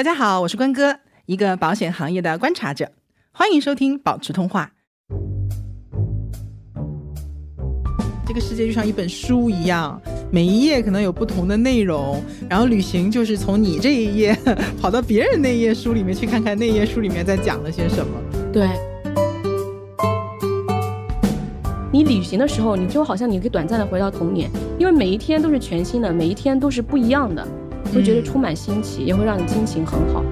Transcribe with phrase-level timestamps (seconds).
[0.00, 2.90] 大家好，我是关哥，一个保险行业的观察者，
[3.32, 4.72] 欢迎收听保持通话。
[8.26, 10.00] 这个世界就像一本书一样，
[10.32, 12.18] 每一页可能有不同的内容，
[12.48, 14.34] 然后旅行就是从你这一页
[14.80, 18.10] 跑到别人那页书里面去看看那页书里面在讲了些什么。
[18.50, 18.70] 对，
[21.92, 27.46] 你旅行的时候，你就好像你可以短暂的回到童年，因为每一天都是全新的，每一天都是不一样的，
[27.90, 30.24] 会觉得充满新奇，也会让你心情很好。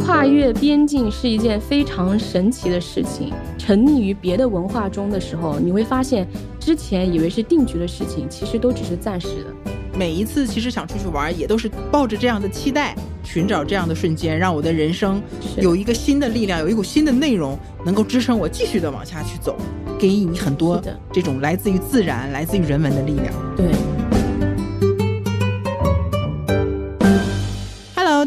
[0.00, 3.32] 跨越边境是一件非常神奇的事情。
[3.58, 6.26] 沉溺于别的文化中的时候，你会发现，
[6.58, 9.70] 之前以为是定局的事情，其实都只是暂时的。
[9.94, 15.20] 每一次其实想出去玩，也都是抱着这样的期待，寻找这样的瞬间，让我的人生
[15.58, 19.56] 有一个新的力量，有一股新的内容，能够支撑我继续的往下去走，
[19.98, 23.26] 给予你很多这种来自于自然、来自于人文的力量。
[23.54, 23.66] 对。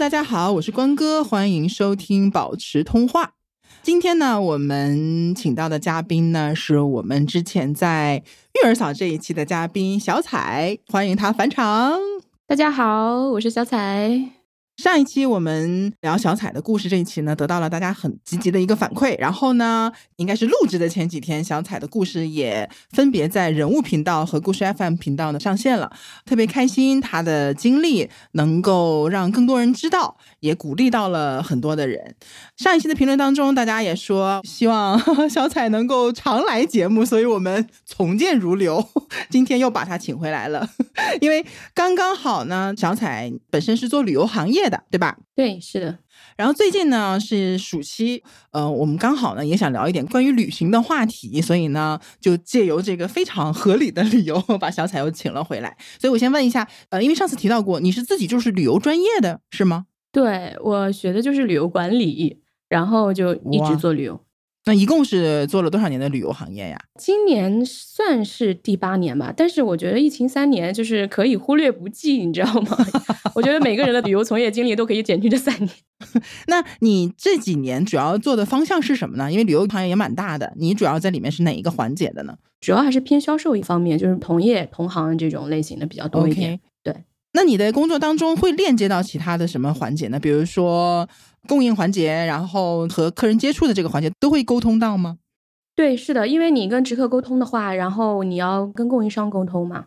[0.01, 3.33] 大家好，我是关哥，欢迎收听保持通话。
[3.83, 8.23] 今天呢，我们请到的嘉宾呢，是我们之前在
[8.55, 11.99] 育儿嫂这一期的嘉宾小彩，欢迎她返场。
[12.47, 14.40] 大家好，我是小彩。
[14.77, 19.15] 上一期我们聊小彩的故事，这一期呢得到了大家很积极的一个反馈。
[19.19, 25.91] 然后呢，应该是录制的前几天，小彩的故事也分别在人物频道和故事 FM 频道呢上线了，
[26.25, 32.15] 特别开心，她的经历能够让更多人知道，也鼓励到了很多的人。
[32.57, 38.83] 上一期的评论当中，大家也说希望 小彩能够常来节目，所以我们从谏如流，
[39.29, 40.67] 今天又把她请回来了。
[41.21, 44.61] 因为刚刚好呢，小彩本身是做旅游行业。
[44.71, 45.17] 的对吧？
[45.35, 45.97] 对，是的。
[46.37, 55.75] 然后最近呢是暑期，呃，我们刚好呢也想聊一点关于旅行的话题，所以呢就借由这个非常合理的理由， 把小彩又请了回来。
[55.99, 59.87] 所以我先问一下，呃，因为上次提到过，你是自己就是旅游专业的是吗？
[60.11, 64.19] 对，我学的就是旅游管理，然后就一直做旅游。
[64.65, 66.79] 那一共是做了多少年的旅游行业呀？
[66.99, 72.77] 今年算是第八年吧，但是我觉得疫情三年就是可以忽略不计，你知道吗？
[73.33, 75.69] 我觉得每个人的旅游从业经历都可以减去这三年。
[76.45, 79.31] 那你这几年主要做的方向是什么呢？
[79.31, 82.37] 因为旅游行业也蛮大的，你主要在里面是哪一个环节的呢？
[82.59, 86.59] 主要还是偏销售一方面，就是同业同行这种类型的比较多一点。
[86.83, 86.95] 对。
[87.33, 90.19] 那你的工作当中会链接到其他的什么环节呢？
[90.19, 91.07] 比如说。
[91.47, 95.17] 供应环节，然后和客人接触的这个环节都会沟通到吗？
[95.75, 99.85] 对，是的，因为你跟直客沟通的话，然后你要跟供应商沟通嘛。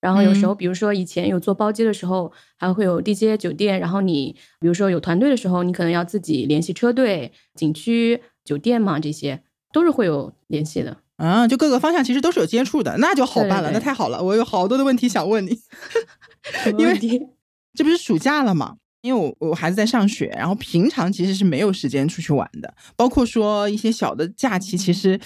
[0.00, 3.78] 然后有时候，比如说以前有做包机的时候，还会有地接酒店。
[3.78, 9.42] 然后你比如说有团队的时候，你可能要自己联系车队、景区、酒店嘛，这些
[9.74, 10.96] 都是会有联系的。
[11.16, 14.22] 啊，就各个方向其实都是有接触的，那就好办了，那太好了。
[14.22, 15.50] 我有好多的问题想问你，
[16.78, 16.98] 因为
[17.74, 18.76] 这不是暑假了嘛？
[19.02, 25.20] 因为我我孩子在上学，然后平常其实是没有时间出去玩的，包括说一些小的假期，其实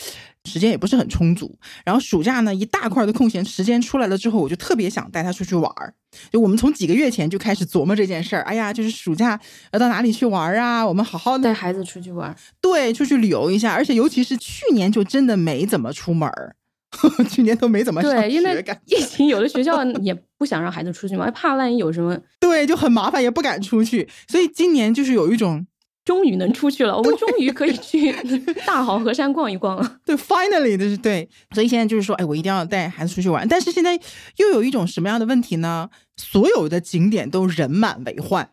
[0.47, 1.57] 时间也不是很充足。
[1.85, 5.95] 然后暑假呢，一大块的空闲时间出来了之后，我就特别想带他出去玩儿。
[6.33, 9.39] 就我们从几个月前就开始琢磨这件事儿，哎呀，就是暑假
[9.73, 10.85] 要到哪里去玩啊？
[10.85, 13.73] 我们好好带孩子出去玩，对，出去旅游一下。
[13.73, 16.57] 而且尤其是去年就真的没怎么出门儿。
[17.29, 24.09] 去年都没怎么上对，因为疫情，有的学校也不想让孩子出去嘛， 怕万一有什么，对，就很麻烦，也不敢出去。
[24.29, 25.67] 所以今年就是有一种，
[26.05, 28.11] 终于能出去了，我们终于可以去
[28.67, 29.99] 大好河山逛一逛了。
[30.07, 31.29] 对，finally，就是对。
[31.55, 33.47] 所以现在就是说，哎，我一定要带孩子出去玩。
[33.47, 33.95] 但是现在
[34.39, 35.91] 又有一种什么样的问题呢？
[36.17, 38.51] 所有的景点都人满为患。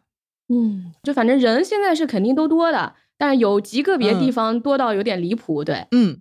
[0.49, 5.63] 嗯，就反正人现在是肯定都多的，但是有极个别地方多到有点离谱。
[5.63, 6.19] 对，嗯。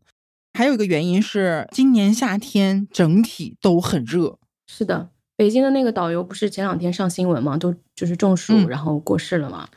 [0.55, 4.39] 还有一个原因是，今年夏天整体都很热。
[4.69, 7.59] 是的，北京的那个导游不是前两天上新闻嘛？
[7.59, 9.69] 都就是中暑，然后过世了嘛。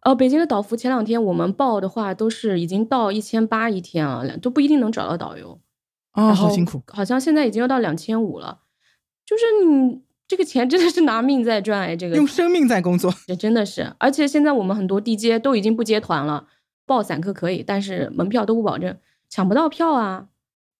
[0.00, 5.60] 呃，北京的导服前两天我们报的话，都是已经到一千八一天了，都不一定能找到导游。
[6.12, 6.82] 啊，好辛苦！
[6.88, 8.60] 好像现在已经要到两千五了。
[9.26, 13.94] 就是你这个钱真的是拿命在赚哎，这个用生命在工作，这真的是。
[13.98, 16.46] 而且现在我们很多地接都已经不接团了，
[16.86, 18.96] 报散客可以，但是门票都不保证。
[19.30, 20.26] 抢不到票啊！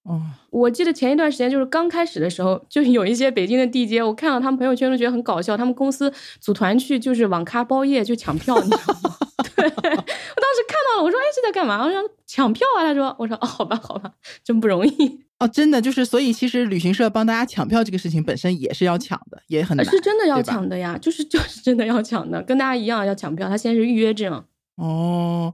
[0.03, 5.57] 哦，我记得前一段时间就是刚开始的时候，就有一些北京的地接，我看到他们朋友圈都觉得很搞笑。
[5.57, 9.11] 他们公司组团去就是网咖包夜去抢票，你知道吗？
[9.57, 14.11] 对我当时看到了，我说：“哎，这在干嘛？”我说：“抢票啊！”他说：“我说哦，好吧，好吧，
[14.43, 23.49] 真不容易哦，真的就是，所以其实旅行社帮大家抢票这个事情本身也是要抢的，也很难，是真的要抢的呀，就是 就是真的要抢的，跟大家一样要抢票。
[23.49, 24.45] 他现在是预约制嘛。
[24.77, 25.53] 哦，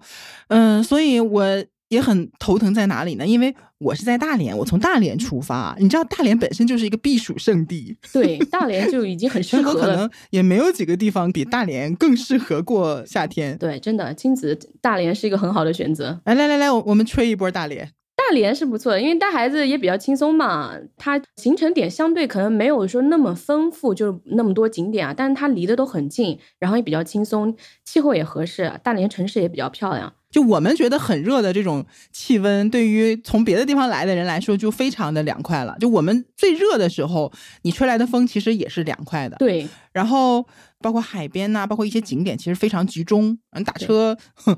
[0.48, 1.64] 嗯，所以我。
[1.88, 3.26] 也很头疼在哪里呢？
[3.26, 9.80] 因为我是在大连，我从大连出发，你知道大连本身就是一个避暑胜地，对，大连就已经很适合了。
[9.80, 13.56] 可能也没有几个地方比大连更适合过夏天。
[13.58, 16.20] 对，真的，亲子大连是一个很好的选择。
[16.24, 17.90] 来来来来，我我们吹一波大连。
[18.16, 20.72] 大连是不错的，因为带孩子也比较轻松嘛。
[20.96, 27.54] 它行程点相对可能没有说那么丰富，就是那么多景点啊，但是它离得都很近，然后也比较轻松，
[27.84, 28.72] 气候也合适。
[28.82, 30.12] 大连城市也比较漂亮。
[30.36, 35.74] 就我们觉得很热的这种气温，对于从别的地方来的人来说，就非常的凉快了。
[35.80, 39.36] 就我们最热的时候，你吹来的风其实也是凉快的。
[39.38, 40.46] 对，然后
[40.82, 43.38] 包括海边呐、包括一些景点，其实非常集中。
[43.52, 44.14] 嗯，打车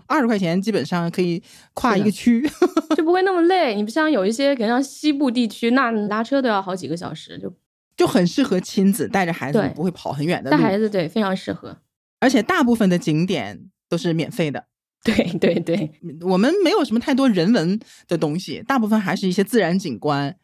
[0.09, 1.41] 二十块钱基本上可以
[1.75, 2.45] 跨一个区。
[2.99, 3.77] 就不会那么累。
[3.77, 7.55] 你不像有一些，可能像西部地区，那拉车都要好几个小时，就
[7.97, 10.57] 就很适合亲子带着孩子，不会跑很远的带。
[10.57, 11.77] 孩子对非常适合。
[12.19, 14.65] 而且大部分的景点都是免费的。
[15.05, 15.91] 对对对，
[16.23, 20.37] 我们没有什么太多人文的东西，大部分还是一些自然景观。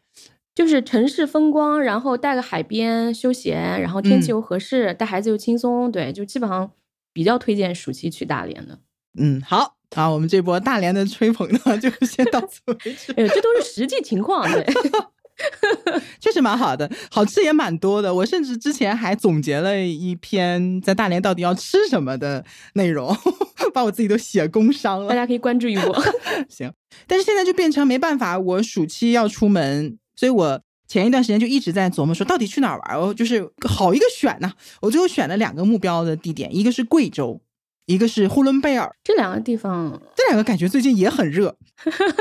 [0.55, 6.71] 就是城市风光，然后带个海边休闲，然后天气嗯又合适，带孩子又轻松，对，就基本上
[7.11, 8.79] 比较推荐暑期去大连的。
[9.17, 13.11] 嗯，好，好，我们这波大连的吹捧呢，就先到此为止。
[13.17, 14.65] 哎呦，这都是实际情况，对。
[16.19, 18.13] 确实蛮好的，好吃也蛮多的。
[18.13, 22.43] 我甚至之前还总结了一篇在大连到底要吃什么的
[22.73, 23.15] 内容，
[23.73, 25.09] 把我自己都写工伤了。
[25.09, 26.03] 大家可以关注一波。
[26.49, 26.71] 行，
[27.07, 33.01] 但是现在就变成没办法，我暑期要出门，所以我前一段时间就一直在琢磨说，到底去哪儿玩儿？
[33.05, 37.41] 我就是好一个选呐、我最后选了两个目标的地点，一个是贵州，
[37.85, 38.95] 一个是呼伦贝尔。
[39.03, 41.55] 这两个地方，这两个感觉最近也很热，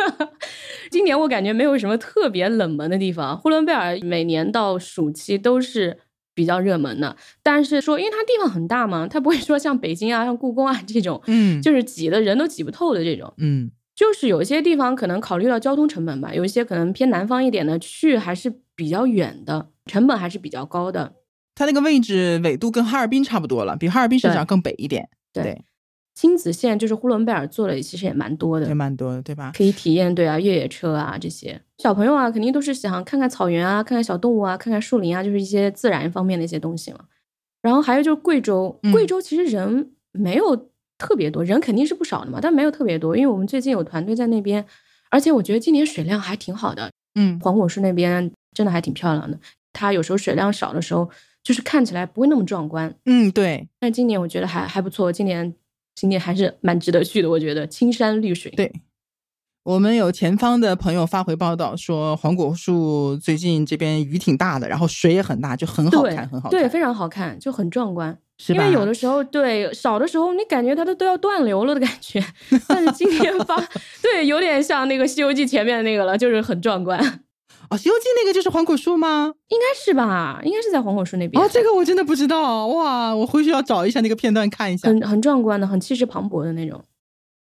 [0.91, 3.37] 今年我感觉没有什么特别冷门的地方。
[3.39, 5.99] 呼伦贝尔每年到暑期都是
[6.35, 13.33] 比较热门的，但是说因为它地方很大嘛，它不会说像北京啊、像故宫啊这种，嗯就是挤的人都挤不透的这种。
[13.39, 21.15] 嗯就是有些地方可能考虑到交通成本吧，有一些可能偏南方一点的，去还是比较远的，成本还是比较高的。
[21.55, 25.09] 它那个位置纬度跟哈尔滨差不多了，比哈尔滨甚至对要更北一点，
[25.43, 25.65] 对对
[26.15, 29.51] 亲子线就是呼伦贝尔做的，其实也蛮多的也，蛮多的，对吧？
[29.53, 31.61] 可以体验对啊越野车啊这些。
[31.79, 37.01] 小朋友啊，肯定都是想看看草原啊，看看小动物啊，看看树林啊，就是一些自然方面的一些东西嘛。
[37.61, 44.65] 然后还有就是贵州，嗯贵州其实人没有特别多，人肯定是不少的嘛，但没有特别多，因为我们最近有团队在那边，
[45.11, 49.37] 而且我觉得今年水量还挺好的，嗯黄果树那边真的还挺漂亮的。
[49.73, 51.11] 它有时候水量少的时候，
[51.45, 55.55] 就是看起来不会那么壮观，嗯，对但今年我觉得还还不错，今年
[55.95, 58.51] 今年还是蛮值得去的，我觉得青山绿水。
[58.57, 58.73] 对。
[59.65, 68.15] 我们有前方的朋友发回报道说，黄果树最近这边雨挺大的，然后水也很大，就很好看，很好看，对，非常好看，就很壮观。
[68.49, 72.23] 因为有的时候对少的时候，你感觉它都都要断流了的感觉，
[72.69, 73.57] 但是今天发
[74.03, 77.11] 对有点像那个《西游记》前面的那个了，就是很壮观，应
[77.75, 79.35] 哦，《西游记》那个就是黄果树吗？
[79.49, 80.41] 应该是吧？
[80.45, 81.43] 应该是在黄果树那边。
[81.43, 83.13] 哦，这个我真的不知道，哇！
[83.13, 84.87] 我回去要找一下那个片段看一下。
[84.87, 86.81] 很很壮观的，很气势磅礴的那种。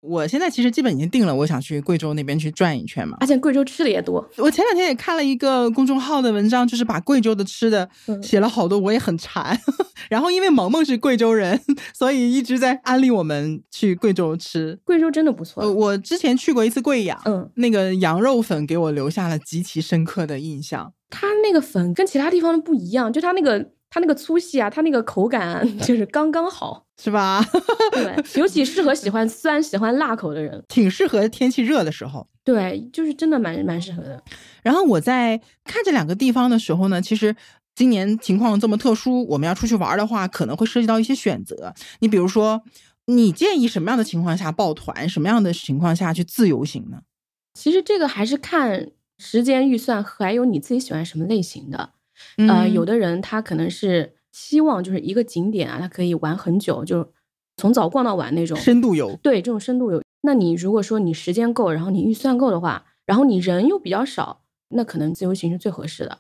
[0.00, 3.16] 我现在其实基本已经定了，我想去贵州那边去转一圈嘛。
[3.20, 9.58] 而且贵州吃的也多，我前两天也看了一个公众号的文章，就是把贵州的吃的嗯写了好多，我也很馋。
[10.08, 11.60] 然后因为萌萌是贵州人，
[11.93, 14.78] 所以一直在安利我们去贵州吃。
[14.84, 15.62] 贵州真的不错。
[15.64, 20.93] 呃，我之前去过一次贵阳，嗯，那个羊肉粉给我留下了极其深刻的印象。
[21.10, 26.84] 它那个粉跟其他地方的不一样，就它那个它那个粗细啊，它那个口感啊 就是刚刚好。
[26.98, 27.44] 是吧？
[27.93, 30.64] 对，尤其适合喜欢酸、喜欢辣口的人。
[30.66, 32.26] 挺适合天气热的时候。
[32.43, 34.22] 对，就是真的蛮蛮适合的。
[34.62, 37.36] 然后我在看这两个地方的时候呢，其实
[37.74, 41.74] 今年情况这么特殊，我们要出去玩的话，可能会涉及到一些选择。
[41.98, 42.62] 你比如说，
[43.05, 47.02] 你建议什么样的情况下抱团，什么样的情况下去自由行呢？
[47.52, 51.90] 其实这个还是看时间预算，还有你自己喜欢什么类型的。
[52.39, 57.13] 嗯呃，有的人他可能是希望就是一个景点啊，他可以玩很久，就
[57.56, 58.56] 从早逛到晚那种。
[58.56, 60.03] 深度游，对，这种深度游。
[60.23, 66.19] 那你如果说你时间够，然后你预算够的话，然后你人又比较少，那可能自由行是最合适的。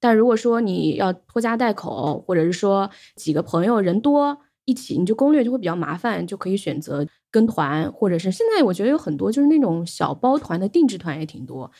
[0.00, 11.70] 但如果说你要拖家带口，或者是说几个朋友人多一起，你就攻略就会比较麻烦，就可以选择跟团，或者是现在我觉得有很多就是那种小包团的定制团也挺多。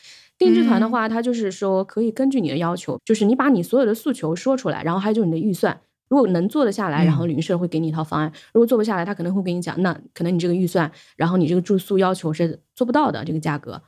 [0.43, 13.81] 定制团的话，它就是说可以根据你的要求，就是你把你所有的诉求说出来，然后还有就是你的预算，如果能做得下来，然后旅行社会给你一套方案；如果做不下来，他可能会跟你讲，那可能你这个预算，然后你这个住宿要求是做不到的这个价格，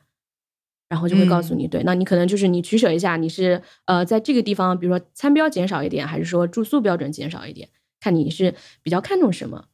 [0.88, 7.68] 然后就会告诉你，对，那你可能就是你取舍一下，你是呃在这个地方，比如说餐标减少一点，还是说住宿标准减少一点，
[8.00, 9.66] 看你是比较看重什么。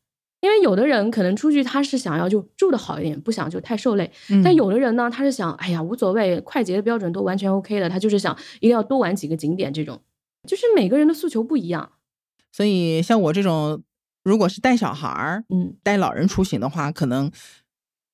[0.43, 4.11] 因为有的人可能出去他是想要就住的好一点，不想就太受累。
[4.29, 10.03] 嗯但有的人呢，他是想，哎呀，无所谓，快捷的标准都完全 OK 的，他就是想一定要多玩几个景点这种，
[10.49, 11.93] 就是每个人的诉求不一样。
[12.51, 13.83] 所以像我这种，
[14.25, 17.31] 如果是带小孩儿、嗯，带老人出行的话，可能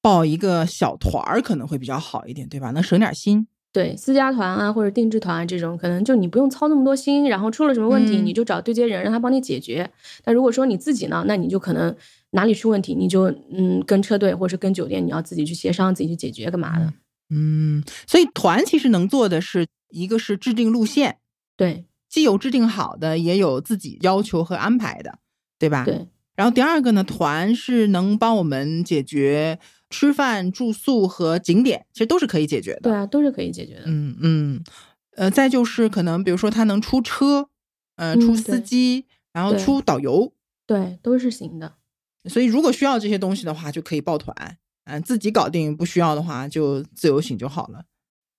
[0.02, 2.70] 报一个小团儿可能会比较好一点，对吧？
[2.72, 3.48] 能省点心。
[3.72, 9.88] 对，私家团啊或者定制团啊这种，可能就你不用操那么多心，然后出了什么问题，嗯你就找对接人让他帮你解决。
[10.24, 11.94] 但如果说你自己呢，那你就可能
[12.30, 16.92] 哪里出问题，你就嗯跟车队或者是跟酒店，你要自己去协商，自己去解决干嘛的。
[17.30, 21.18] 嗯，所以团其实能做的是一个是制定路线，
[21.56, 25.18] 对既有制定好的，也有自己要求和安排的，
[25.58, 25.84] 对吧？。
[25.84, 29.58] 对然后第二个呢，团是能帮我们解决
[29.90, 32.80] 吃饭、住宿和景点，其实都是可以解决的。
[32.82, 33.82] 对啊，都是可以解决的。
[33.86, 34.64] 嗯嗯，
[35.16, 37.48] 呃，再就是可能比如说他能出车，
[37.96, 40.32] 呃，出嗯对司机，然后出导游，
[40.66, 41.74] 对，都是行的。
[42.24, 44.58] 所以如果需要这些东西的话，就可以抱团。
[44.84, 47.84] 嗯、自己搞定；不需要的话，就自由行就好了。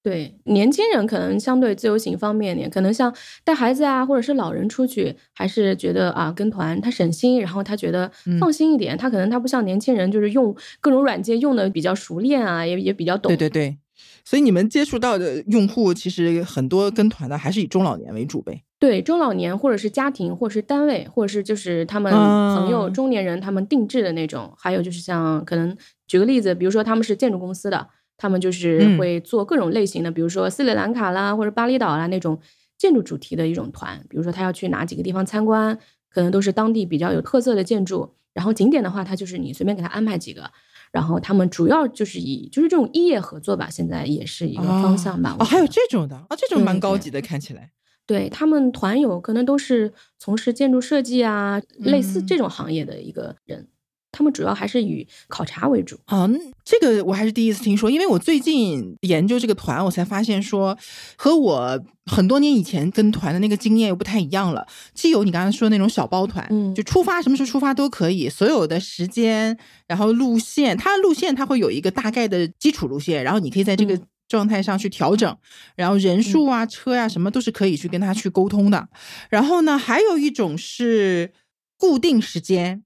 [0.02, 3.14] 对年轻人可能相对自由行方便一点，可能像
[3.44, 8.98] 带孩子啊，或者是老人出去，还是觉得啊跟团他省心，然后他觉得嗯放心一点。
[8.98, 13.30] 他可能他不像年轻人，就是用各种软件用的比较熟练啊，也也比较懂。
[13.30, 13.78] 对对对，
[14.24, 18.64] 所以你们接触到的用户，其实很多跟团的还是以中老年为主呗。
[18.80, 25.76] 对中老年或者是家庭，或者是单位，或者是就是他们啊朋友、中年人他们定制的那种，还有就是像可能
[26.08, 27.86] 举个例子，比如说他们是建筑公司的，
[28.20, 32.38] 他们就是嗯会做各种类型的，比如说斯里兰卡啦或者巴厘岛啦那种
[32.78, 35.76] 建筑主题的一种团，比如说他要去哪几个地方参观，
[36.10, 40.52] 可能都是当地比较有特色的建筑，然后景点的话，他就是你随便给他安排几个。
[40.92, 45.36] 然后他们主要就是以就是这种异业合作吧，现在也是一个方向吧。
[45.40, 47.72] 哦，还有这种的啊，这种蛮高级的，看起来。
[48.08, 53.68] 对他们团友可能都是从事建筑设计啊，类似嗯这种行业的一个人，
[54.12, 56.00] 他们主要还是以考察为主。
[56.06, 60.78] 啊，嗯这个我还是第一次听说，因为我最近研究这个团，我才发现说
[61.16, 64.66] 和我很多年以前跟团的那个经验又不太一样了。
[64.94, 75.38] 既有你刚才说的那种小包团，嗯就出发什么时候出发都可以，所有的时间，然后路线，它的路线它会有一个大概的基础路线，然后你可以在这个嗯状态上去调整，
[75.76, 78.90] 然后人数啊、车呀、什么都是可以去跟他去沟通的。
[79.30, 81.32] 然后呢，还有一种是
[81.78, 82.84] 固定时间。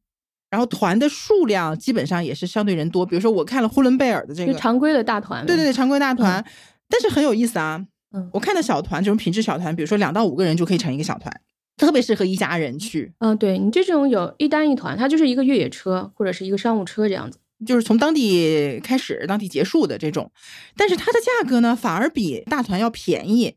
[0.53, 6.45] 然后团的数量基本上也是相对人多，比如说我看了呼伦贝尔的这个，就常规的大团，对对对，常规大团，
[6.87, 7.83] 但是很有意思啊。
[8.11, 11.41] 嗯我看的小团这种品质小团，比如说两到五个人就可以成一个小团，
[11.75, 17.39] 特别适合一家人去，嗯，对你这种有一单一团，它就是一个越野车或者是一个商务车这样子。
[17.65, 20.31] 就是从当地开始，当地结束的这种。
[20.77, 23.55] 但是它的价格呢，反而比大团要便宜。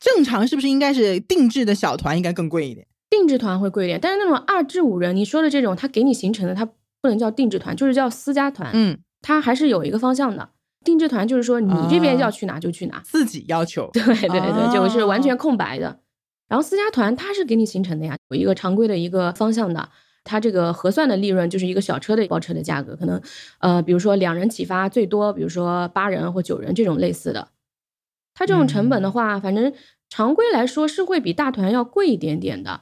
[0.00, 2.86] 正常是不是应该是定制的小团应该更贵一点？
[3.16, 6.66] 定制团会贵一点，但是那种二至五人，你说的这种，他给你形成的，它
[7.00, 8.70] 不能叫定制团，就是叫私家团。
[8.74, 10.50] 嗯，它还是有一个方向的。
[10.84, 13.88] 定制团就是说你这边啊要去哪就去哪，自己要求。
[13.92, 16.00] 对对对，就是完哦全空白的。
[16.48, 19.88] 然后私家团它是给你形成的呀，有一个常规的一个方向的，
[20.24, 23.20] 它这个核算的利润就是一个小车的包车的价格，可能
[23.60, 27.48] 呃，比如说两人起发最多，比如说八人或九人这种类似的。
[28.34, 29.72] 它这种成本的话，反正
[30.10, 32.80] 常规来说是会比大团要贵一点点的，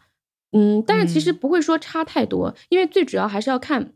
[0.53, 3.93] 嗯，但是其实嗯不会说差太多，因为最主要还是要看，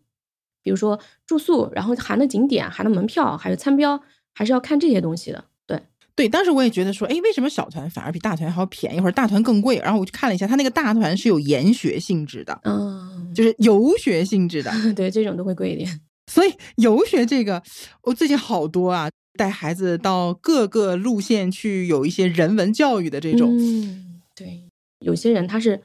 [0.63, 4.01] 比如说住宿，然后含的景点、含的门票，还有餐标，
[4.35, 5.45] 还是要看这些东西的。
[5.67, 5.81] 对，
[6.15, 9.77] 对，当时我也觉得说，哎，为什么小团反而比大团还要便宜，或者大团更贵？
[9.79, 14.73] 然后我去看了一下，他那个大团是有研学性质的，嗯，就是游学性质的。
[14.97, 16.01] 对，这种都会贵一点。
[16.33, 17.63] 所以游学这个，
[18.03, 19.09] 我最近好多啊，
[19.39, 23.57] 带孩子到各个路线去有一些人文教育的这种。
[23.57, 24.65] 嗯，对，
[24.99, 25.83] 有些人他是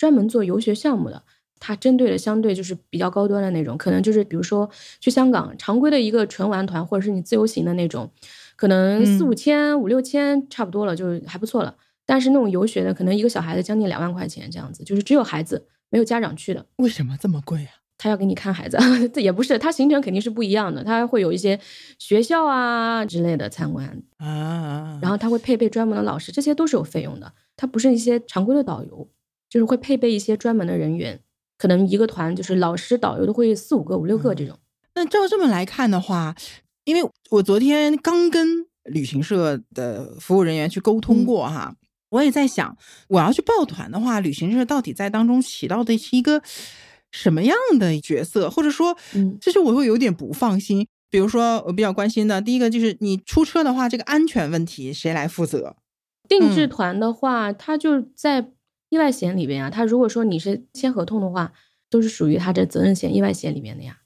[0.00, 1.22] 专门做游学项目的，
[1.58, 4.66] 它针对的相对就是比较高端的那种，可能就是比如说
[4.98, 8.10] 去香港常规的一个纯玩团，或者是你自由行的那种，
[8.56, 11.76] 可能四嗯五千、五六千差不多了，就还不错了。
[12.06, 16.64] 但是那种游学的，可能一个小孩子将近两万块钱这样子，就是只有孩子没有家长去的。
[16.76, 17.72] 为什么这么贵啊？
[17.98, 18.78] 他要给你看孩子，
[19.12, 21.60] 这也不是，他行程肯定是不一样的，他会有一些
[21.98, 27.30] 学校啊之类的参观，啊，然后他会配备专门的老师，这些都是有费用的。
[27.58, 29.06] 他不是一些常规的导游，
[29.50, 31.20] 就是会配备一些专门的人员，
[31.58, 34.58] 可能一个团就是老师、导游都会四五个、五六个这种。
[34.94, 36.34] 那照这么来看的话，
[36.84, 41.74] 因为我昨天刚跟旅行社的服务人员去沟通嗯过哈，
[42.10, 42.76] 我也在想，
[43.08, 46.40] 我要去报团的话，旅行社到底在当中起到的是一个
[47.10, 50.86] 什么样的角色，或者说，嗯其实我会有点不放心。
[51.10, 55.74] 比如说，我比较关心的第一个就是你出车的话，这个安全问题谁来负责？
[56.28, 58.52] 定制嗯团的话，它就在
[58.90, 59.70] 意外险里边啊。
[59.70, 61.52] 他如果说你是签合同的话，
[61.88, 63.96] 都是属于他这责任险、意外险里面的呀。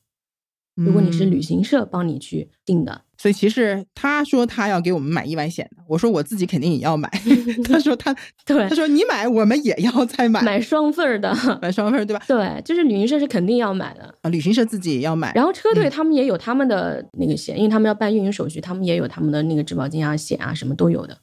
[0.77, 7.09] 如果你是旅行社帮你去订的，所以其实他说他要给我们买意外险的，我说我自己肯定也要买。
[7.63, 8.13] 他说他
[8.45, 12.25] 对他说你买，我们也要再买，买双份儿的，买双份儿对吧？
[12.27, 15.33] 对，就是旅行社是肯定要买的啊，旅行社自己也要买。
[15.33, 21.19] 然后车队他们也有他们的那个险，因为他们要办运营手续，他们也有他们的那个质保金啊、险啊什么都有的，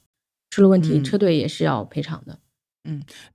[0.50, 2.32] 出了问题车队也是要赔偿的。
[2.36, 2.40] 嗯，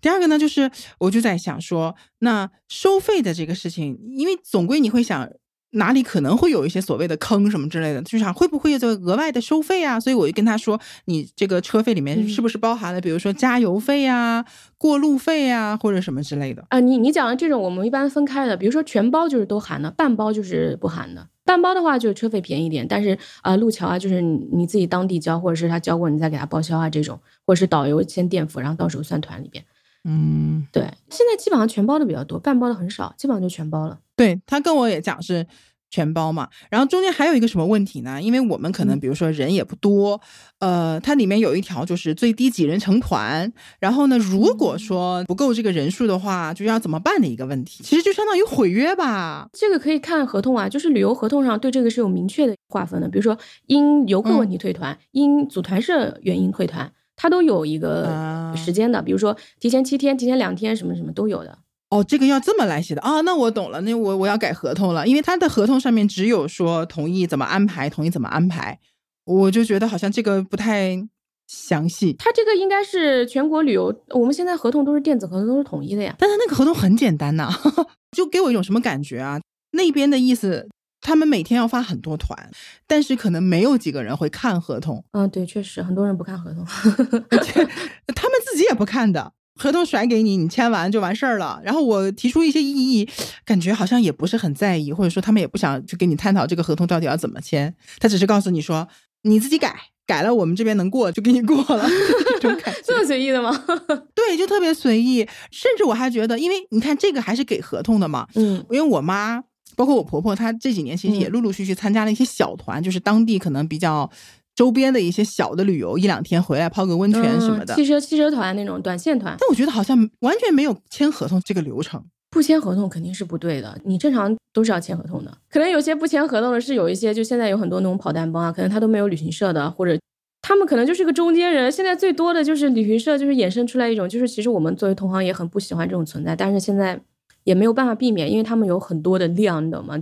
[0.00, 5.28] 第二个呢，就是我就在想说，那收费的这个事情，因为总归你会想。
[5.70, 10.00] 哪里可能会有一些所谓的坑什么之类的，就想会不会有这个额外的收费啊？
[10.00, 14.42] 所以我就跟他说，你这个车费里面是不是包含了，比如说加油费啊、
[14.78, 16.80] 过路费啊，或者什么之类的啊？
[16.80, 21.28] 你你讲的这种，我们一般分开的，比如说全包就是都含的，半包就是不含的。
[21.46, 29.64] 半包的话就是车费便宜点，但是啊，路桥啊就是你自己当地交，或者是他交过你再给他报销啊这种，或者是导游先垫付，然后到时候算团里边。
[30.04, 33.98] 嗯，对，现在基本上全包的比较多，半包的很少，基本上就全包了。
[34.14, 35.46] 对他跟我也讲是。
[35.90, 38.20] 全包嘛，然后中间还有一个什么问题呢？
[38.20, 40.20] 因为我们可能比如说人也不多，
[40.58, 47.84] 呃，它里面有一条就是最低几人成团，然后呢，如果说不够这个人数的话，就要怎么办的一个问题。
[47.84, 49.48] 其实就相当于毁约吧。
[49.52, 61.58] 这个可以看合同啊，就是旅游合同上对这个是有明确的划分的，比如说因游客问题退团，因组团社原因退团，它都有一个时间的，比如说提前七天、提前两天，什么什么都有的。
[61.90, 63.20] 哦，这个要这么来写的啊？
[63.20, 68.78] 那我懂了，那我我要改合同了，因为他的合同上面只有说同意怎么安排，同意怎么安排，
[69.24, 70.98] 我就觉得好像这个不太
[71.46, 72.12] 详细。
[72.14, 76.14] 他这个应该是全国旅游，我们现在合同都是电子合同，都是统一的呀。
[76.18, 77.48] 但他那个合同很简单呐，
[78.10, 79.40] 就给我一种什么感觉啊？
[79.70, 80.68] 那边的意思，
[81.00, 82.50] 他们每天要发很多团，
[82.88, 85.04] 但是可能没有几个人会看合同。
[85.12, 86.64] 嗯，对，确实很多人不看合同，
[88.14, 89.32] 他们自己也不看的。
[89.56, 91.58] 合同甩给你，你签完就完事儿了。
[91.64, 93.08] 然后我提出一些异议，
[93.44, 97.74] 感觉好像也不是很在意，或者说他们也不想去跟你探讨这个合同到底要怎么签。
[97.98, 98.86] 他只是告诉你说
[99.22, 99.74] 你自己改，
[100.06, 101.88] 改了我们这边能过就给你过了。
[102.40, 103.50] 这种感觉这么随意的吗？
[104.14, 105.26] 对，就特别随意。
[105.50, 108.26] 甚至我还觉得，因为你看这个还是给合同的嘛。
[108.34, 109.42] 嗯，因为我妈
[109.74, 114.10] 包括我婆婆，她这几年其实也陆陆续续参加了一些小团，就是当地可能比较。
[114.56, 119.36] 周边的一些小的旅游，一两天回来泡个温泉什么的，汽车汽车团那种短线团。
[119.38, 123.78] 但我觉得好像完全没有签合同这个流程，不签合同肯定是不对的。
[123.84, 125.38] 你正常都是要签合同的。
[125.50, 129.98] 可能有些不签合同的是有一些，就现在有很多那种跑单帮啊，可能他都没有旅行社的，或者
[130.40, 131.70] 他们可能就是个中间人。
[131.70, 136.98] 现在最多的就是旅行社，就是衍生出来一种，就是其实我们作为同行也很不喜欢这种存在，但是现在
[137.44, 140.00] 也没有办法避免，因为他们有很多的量，你懂吗？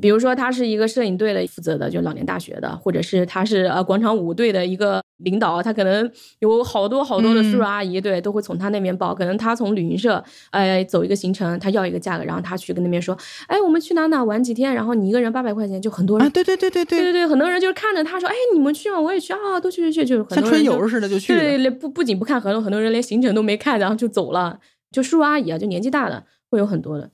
[0.00, 9.12] 比如说，他是一个摄影队的负责的，就老年大学的，或者是他是呃广场舞队的一个领导，他可能有好多好多的叔叔阿姨，对，都会从他那边报。
[9.12, 10.22] 可能他从旅行社
[10.52, 13.16] 呃走一个行程，他要一个价格，然后他去跟那边说，
[13.48, 21.40] 哎，我们去哪哪玩几天，然后你一个人八百块钱，就很多人，对对对对对对对，很多人就是看着他说，哎，你们去嘛，我也去啊，都去去去，就像春游似的就去了。
[21.40, 24.60] 对，不不仅不看合同，很多人连行程都没看，然后就走了。
[24.92, 27.08] 就叔叔阿姨啊，就年纪大的会有很多的。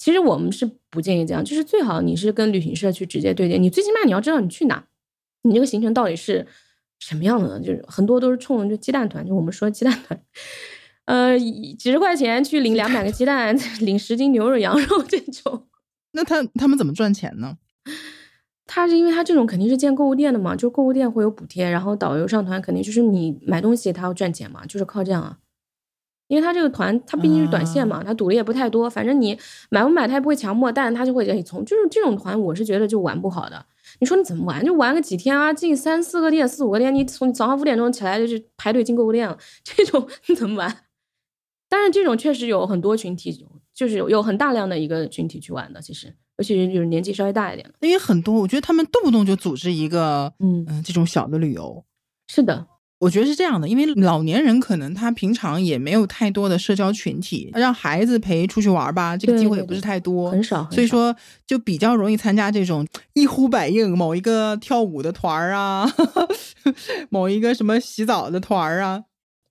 [0.00, 4.82] 其实我们是不建议这样，就是最好你是跟旅行社去直接对接，你最起码你要知道你去哪，
[5.42, 6.46] 你这个行程到底是
[6.98, 7.60] 什么样的呢？
[7.60, 10.18] 就是很多都是冲就鸡蛋团，就我们说鸡蛋团，
[11.04, 15.66] 呃，几十块钱去领两百个鸡蛋， 领十斤牛肉羊肉这种。
[16.12, 17.58] 那他他们怎么赚钱呢？
[18.64, 25.39] 他是因为他这种肯定是建购物店的嘛，就购物店会有补贴，然后导游上团肯定就是你买东西他要赚钱嘛，就是靠这样啊。
[26.30, 28.88] 因为他这个团，他毕竟是短线嘛，他赌的也不太多。
[28.88, 29.36] 反正你
[29.68, 31.64] 买不买，他也不会强迫，但是他就会让你从。
[31.64, 33.66] 就是这种团，我是觉得就玩不好的。
[33.98, 34.64] 你说你怎么玩？
[34.64, 40.84] 就玩个几天啊，进三四个店、四五个店，你从早上五点钟起来就去排队进购物店了， 这种你怎么玩？
[41.68, 45.82] 但是这种确实有很多群体，就是有很大量的一个群体去玩的。
[45.82, 51.84] 其实，尤其是就是年纪稍微大一点的，因为很多，我觉得他们动不动就组织一个，嗯嗯，这种小的旅游。
[52.28, 52.68] 是的。
[53.00, 65.90] 我觉得是这样的，因为老年人可能他平常也没有太多的社交群体，让孩子陪出去玩吧，这个机会也不是太多，很少，所以说就比较容易参加这种一呼百应，某一个跳舞的团儿啊，
[67.08, 69.04] 某一个什么洗澡的团儿啊。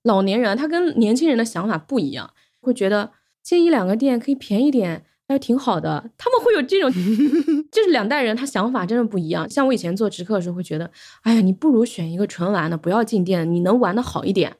[0.04, 3.10] 老年人他跟年轻人的想法不一样，会觉得
[3.42, 5.04] 进一两个店可以便宜点。
[5.34, 6.90] 还挺好的，他们会有这种，
[7.70, 9.48] 就是两代人他想法真的不一样。
[9.48, 10.90] 像我以前做直客的时候，会觉得，
[11.22, 14.56] 哎呀，你不如选一个纯玩的，不要进店，你能玩的好一点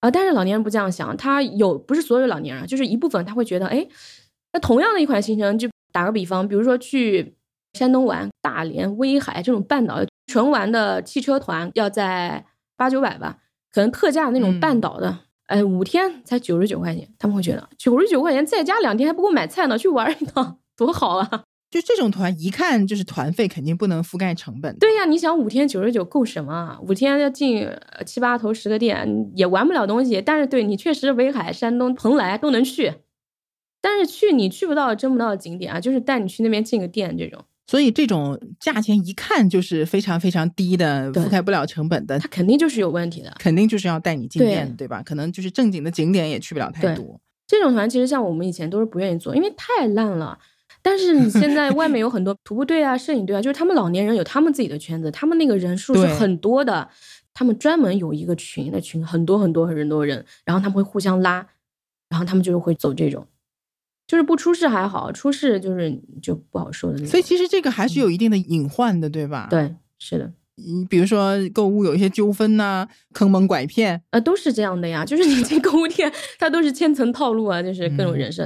[0.00, 0.10] 啊。
[0.10, 3.86] 但是老年人不这样想，他有不是所有老年人，就是一部分他会觉得，哎，
[4.52, 7.34] 那同样的一款行程，就打个比方，比如说去
[7.72, 12.44] 山东玩大连、威海这种半岛纯玩的汽车团，要在
[12.76, 13.38] 八九百吧，
[13.72, 15.18] 可能特价那种半岛的。
[15.48, 21.44] 哎，五天才九十九块钱，他们会觉得九十九块钱再加两天还不够买菜呢，去玩一趟多好啊！
[21.70, 24.78] 就这种团，一看就是团费肯定不能覆盖成本。
[24.78, 26.78] 对呀，你想五天九十九够什么啊？
[26.82, 27.68] 五天要进
[28.06, 30.22] 七八头十个店，也玩不了东西。
[30.22, 32.94] 但是对你确实威海、山东、蓬莱都能去，
[33.82, 37.44] 但是去你去不到、争不到的景点啊，就是带你去那边进个店这种。
[37.68, 45.02] 所以这种价钱一看就是非常非常低的，覆盖不了成本的，它肯定就是有问题的，肯定就是要带你进店，对吧？
[45.04, 47.20] 可能就是正经的景点也去不了太多。
[47.46, 50.38] 这种团其实像我们以前都是不愿意做，因为太烂了。
[50.80, 56.88] 但是你现在外面有很多 徒步队啊、摄影队啊，就是他们老年人有他们自己的圈子，他们那个人数是很多的，
[57.34, 61.46] 他们专门有一个群的群，很多很多很多人，然后他们会互相拉，
[62.08, 63.26] 然后他们就是会走这种。
[64.08, 67.08] 就是不出事还好，出事就是就不好说的那种。
[67.08, 69.46] 所以其实这个还是有一定的隐患的，对吧？
[69.48, 70.32] 对，是的。
[70.56, 75.04] 你比如说购物有一些纠纷呐，坑蒙拐骗，呃，都是这样的呀。
[75.04, 78.44] 就是你进购物店，它都是千层套路啊，就是各种人设。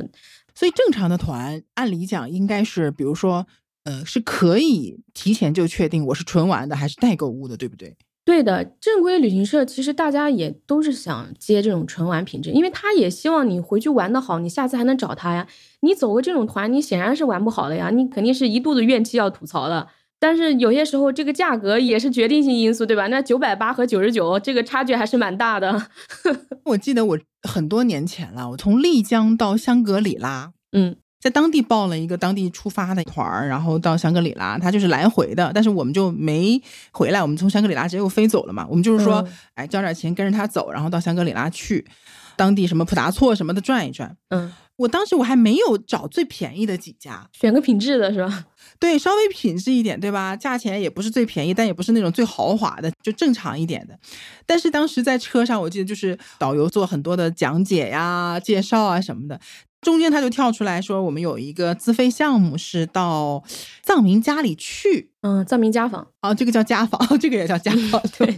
[0.54, 3.46] 所以正常的团，按理讲应该是，比如说，
[3.84, 7.96] 呃，是可以提前就确定我是纯玩的还是代购物的，对不对？
[8.24, 15.46] 对的，正规旅行社其实大家也都是想接这种纯玩品质，因为他也希望你回去玩的好，你下次还能找他呀。
[15.80, 19.88] 你走个这种团，你显然是玩不好的呀，你肯定是一肚子怨气要吐槽的。
[20.20, 23.08] 但是有些时候这个价格也是决定性因素，对吧？
[23.08, 25.88] 那九百八和九十九这个差距还是蛮大的。
[26.66, 30.94] 我记得我很多年前了，我从丽江到香格里拉，嗯。
[31.22, 38.66] 在当地报了一个当地出发的团儿，然后到香格里拉，他就是来回的，但是我们就没回来，我们从香格里拉直接又飞走了嘛。
[38.68, 41.86] 我们就是说，哎，交点钱跟着他走，然后到香格里拉去，
[42.36, 44.16] 当地什么普达措什么的转一转。
[44.30, 48.46] 嗯，我当时我还没有找最便宜的几家，选个品质的是吧？
[48.80, 50.34] 对，稍微品质一点，对吧？
[50.34, 53.96] 价钱也不是最便宜，但也不是那种最豪华的，就正常一点的。
[54.44, 59.38] 但是当时在车上，我记得就是导游做很多的讲解呀、介绍啊什么的。
[59.82, 63.42] 中间他就跳出来说：“我们有一个自费项目是到
[63.82, 68.00] 藏民家里去，嗯，藏民家访啊，这个叫家访， 这个也叫家访。
[68.16, 68.34] 对，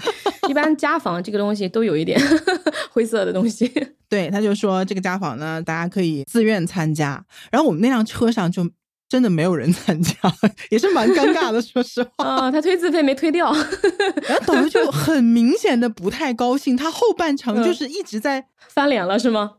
[0.49, 2.19] 一般家访这个东西都有一点
[2.91, 3.71] 灰色的东西。
[4.09, 7.23] 对，他就说这个家访呢，大家可以自愿参加。
[7.53, 8.67] 然后我们那辆车上就
[9.07, 10.15] 真的没有人参加，
[10.73, 12.25] 也是蛮尴尬的，说实话。
[12.25, 13.53] 啊，他推自费没推掉，
[14.27, 19.53] 然后导游就很明显的不太高兴，他后半程就是一直在翻脸了，是吗？”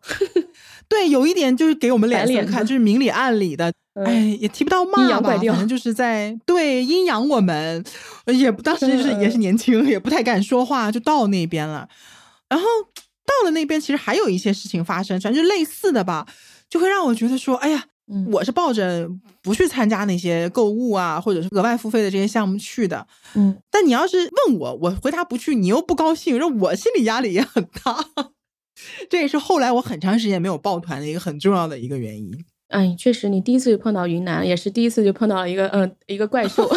[0.87, 3.71] 对，有一点就是给我们脸色看， 就是明里暗里的，
[4.05, 7.83] 哎，也提不到骂吧，反正就是在对阴阳我们，
[8.27, 11.87] 也当时就是也是年轻，也不太敢说话，就到那边了。
[12.49, 12.65] 然后
[13.25, 16.27] 到了那边，其实还有一些事情发生，反正就类似的吧，
[16.69, 17.83] 就会让我觉得说，哎呀，
[18.31, 19.09] 我是抱着
[19.41, 23.05] 不去参加那些购物啊，或者是额外付费的这些项目去的。
[23.33, 24.17] 嗯，但你要是
[24.47, 28.05] 问我，我回答不去，你又不高兴，让我心理压力也很大。
[29.09, 32.31] 这也是后来我很长时间没有抱团的一个很重要的一个原因。
[32.69, 36.69] 哎，确实，你第一次就碰到云南，也是第一次就碰到了一个嗯一个怪兽。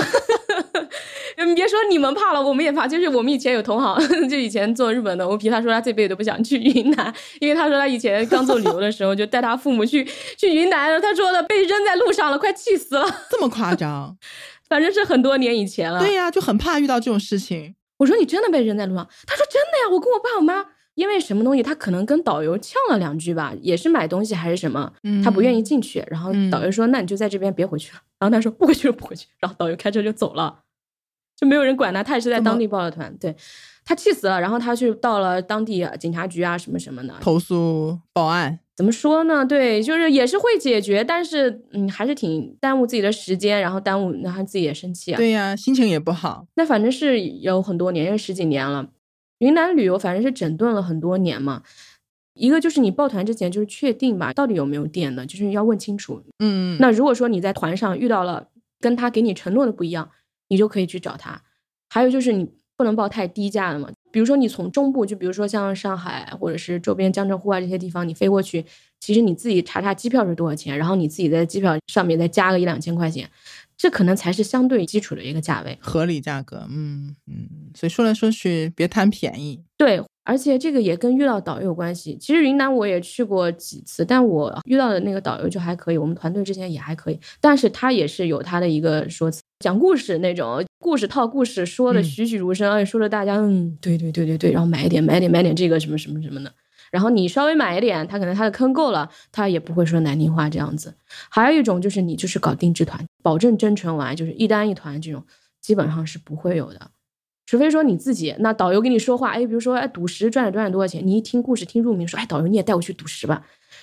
[1.46, 2.86] 你 别说你们怕了，我们也怕。
[2.86, 10.06] 就是我们以前有同行， 就以前做日本的 OP，他说他这辈子都不想去云南，因为他说他以前刚做旅游的时候就带他父母去
[10.36, 13.06] 去云南，他说的被扔在路上了，快气死了。
[13.30, 14.16] 这么夸张？
[14.68, 16.00] 反正是很多年以前了。
[16.00, 17.74] 对呀，就很怕遇到这种事情。
[17.96, 19.08] 我说你真的被扔在路上？
[19.26, 20.66] 他说真的呀，我跟我爸我妈。
[20.98, 26.04] 因为什么东西，他可能跟导游呛了两句吧，也是买东西还是什么，他不愿意进去。
[26.08, 30.58] 然后导游说：“那你就在这边别回去了。”然后他说：“不回去了，不回去。”然后导游开车就走了，
[31.36, 32.02] 就没有人管他。
[32.02, 33.32] 他也是在当地报了团，对
[33.84, 34.40] 他气死了。
[34.40, 38.58] 然后他去到了当地警察局啊，什么什么的，投诉报案。
[38.74, 39.46] 怎么说呢？
[39.46, 45.16] 对，就是也是会解决，但是嗯，还是挺耽误自己的时间，然后耽误，然后自己也生气啊。
[45.16, 46.46] 对呀，心情也不好。
[46.56, 48.88] 那反正是有很多年，十几年了。
[49.38, 51.62] 云南旅游反正是整顿了很多年嘛，
[52.34, 56.22] 一个就是你报团之前就是确定吧，到底有没有电的，就是要问清楚。
[56.38, 58.48] 嗯，那如果说你在团上遇到了
[58.80, 60.10] 跟他给你承诺的不一样，
[60.48, 61.42] 你就可以去找他。
[61.90, 68.64] 还有就是你不能报太低价的嘛，比如说你从中部，就比如说像上海或者是周边江浙沪啊这些地方，你飞过去，
[69.00, 73.28] 其实你自己查查机票是多少钱，然后你自己在机票上面再加个一两千块钱。
[73.78, 76.66] 这可能才是相对基础的一个价位，合理价格。
[76.68, 79.62] 嗯嗯，所以说来说去，别贪便宜。
[79.76, 82.18] 对，而且这个也跟遇到导游有关系。
[82.20, 87.20] 其实云南我也去过几次，但我遇到的那个导游就还可以，我们团队之前也还可以。
[87.40, 96.52] 但是他也是有他的一个说辞，讲故事那种，故事套故事，说的栩栩如生，哎，说的大家嗯，对对对对对，然后买一点买点买点这个什么什么什么的。
[96.90, 100.94] 然后你稍微买一点，他可能他的坑够了，他也不会说难听话这样子。
[101.28, 105.24] 还有一种就是你就是搞定制团，保证真诚玩，就是一单一团这种，
[105.60, 106.90] 基本上是不会有的。
[107.46, 113.42] 除非说你自己，那导游跟你说话，哎，比如说哎赌石赚了赚了多少钱，你一听故事听入迷，说哎导游你也带我去赌石吧，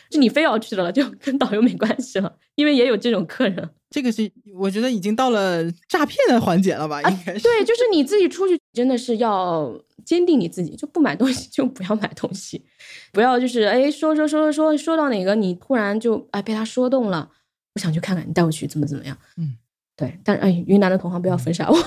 [0.10, 3.70] 就你非要去的了，就跟导游没关系了，因为也有这种客人。
[3.90, 7.02] 这个是我觉得已经到了诈骗的环节了吧？
[7.02, 12.62] 应该是、对，就 是你自己出去真的是要坚定你自己，就不买东西就不要买东西，
[13.14, 17.32] 不要就是哎说说说说说到哪个你突然就哎被他说动了，
[17.76, 19.18] 我想去看看，你带我去怎么怎么样？
[19.38, 19.56] 嗯，
[19.98, 21.78] 对，但是哎云南的同行不要封杀我。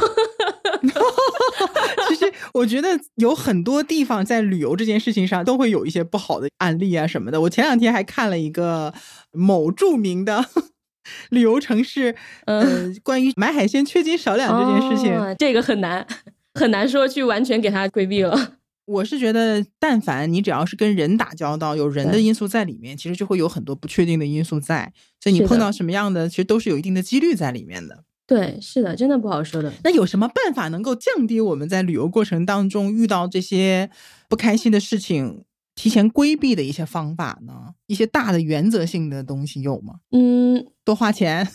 [2.09, 7.41] 其实我觉得有很多地方在旅游这件事情上都会有一些不好的案例啊什么的。
[7.43, 8.95] 我前两天还看了一个
[9.33, 10.45] 某著名的
[11.31, 12.17] 旅游城市，
[12.47, 12.65] 呃，
[13.03, 16.07] 关于买海鲜缺斤少两这件事情，哦这个很难
[16.55, 18.55] 很难说去完全给它规避了。
[18.89, 28.05] 我是觉得，但凡你只要是跟人打交道，有人的因素在里面，其实就会有很多不确定的因素在，所以你碰到什么样的，其实都是有一定的几率在里面的。
[28.27, 29.73] 对，是的，真的不好说的。
[29.85, 33.91] 那有什么办法能够降低我们在旅游过程当中遇到这些
[34.29, 37.75] 不开心的事情，提前规避的一些方法呢？
[37.87, 39.97] 一些大的原则性的东西有吗？
[40.13, 41.47] 嗯，多花钱，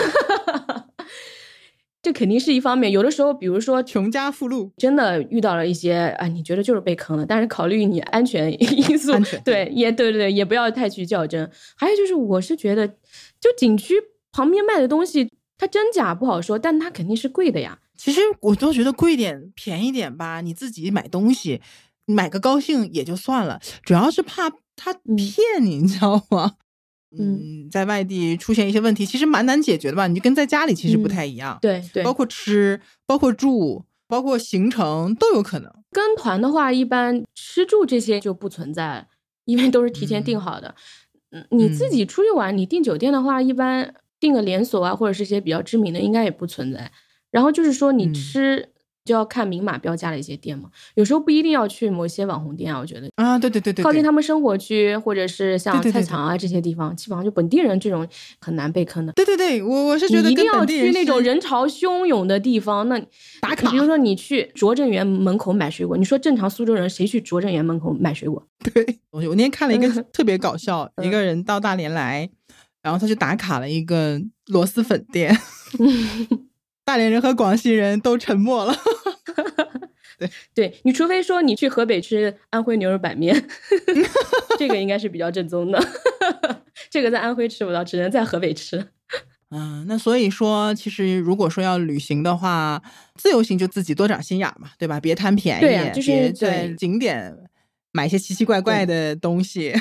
[2.10, 2.90] 这肯定是一方面。
[2.90, 9.12] 有的时候，比如说穷家富路，真的遇到了一些啊，你觉得就是被坑了，但是考虑你安全因素，
[9.44, 11.48] 对，也对对对，也不要太去较真。
[11.76, 13.94] 还有就是，我是觉得，就景区
[14.32, 17.78] 旁边卖的东西，它真假不好说，但它肯定是贵的呀。
[17.96, 21.60] 其实我都觉得贵点、便宜点吧，你自己买东西
[22.06, 26.54] 买个高兴也就算了，主要是怕他嗯骗你，你知道吗？
[27.18, 30.06] 嗯嗯，在外地出现一些问题，其实蛮难解决的吧？
[30.06, 35.72] 你就跟在家里其实不嗯太一样，对对，包括吃、包括住、包括行程都有可能。
[35.90, 39.08] 跟团的话，一般吃住这些就不存在，
[39.44, 40.74] 因为都是提前订嗯好的。
[41.32, 46.90] 嗯，你自己出去玩，你订酒店的话，一般订个连锁啊，或者是一些比较知名的，应该也不存在。
[47.32, 48.68] 然后就是说，你嗯吃
[49.10, 53.10] 就要看明码标价的一些店嘛，有时候不一定要去某些网红店啊，我觉得。
[53.16, 58.06] 啊，对对对对，靠近他们生活区，或者是像菜场啊这些地方，基本上就本地人这种
[58.40, 59.12] 很难被坑的。
[59.14, 62.96] 对对对，我我是觉得你一定要去那种人潮汹涌的地方，那
[63.40, 68.46] 打卡比如说你去拙政园门口买水果，你说正常苏州人谁去拙政园门口买水果？
[68.72, 72.30] 对，我我那天看了一个嗯 特别搞笑，一个人到大连来，
[72.80, 75.36] 然后他就打卡了一个螺蛳粉店，
[76.90, 78.74] 大连人和广西人都沉默了。
[80.18, 83.46] 对对你，除非说你去河北吃安徽牛肉板面，
[84.58, 85.80] 这个应该是比较正宗的。
[86.90, 88.88] 这个在安徽吃不到，只能在河北吃。
[89.52, 92.82] 嗯，那所以说，其实如果说要旅行的话，
[93.14, 94.98] 自由行就自己多长心眼嘛，对吧？
[94.98, 97.32] 别贪便宜，对呀就是别在景点
[97.92, 99.72] 买一些奇奇怪怪的东西，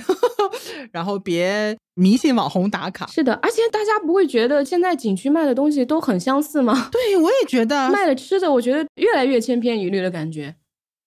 [0.91, 3.07] 然后别迷信网红打卡。
[3.07, 6.89] 是的，而且大家不会觉得现在景区卖的东西都很相似吗？
[6.91, 10.55] 对，我也觉得卖的吃的，我觉得越来越千篇一律的感觉，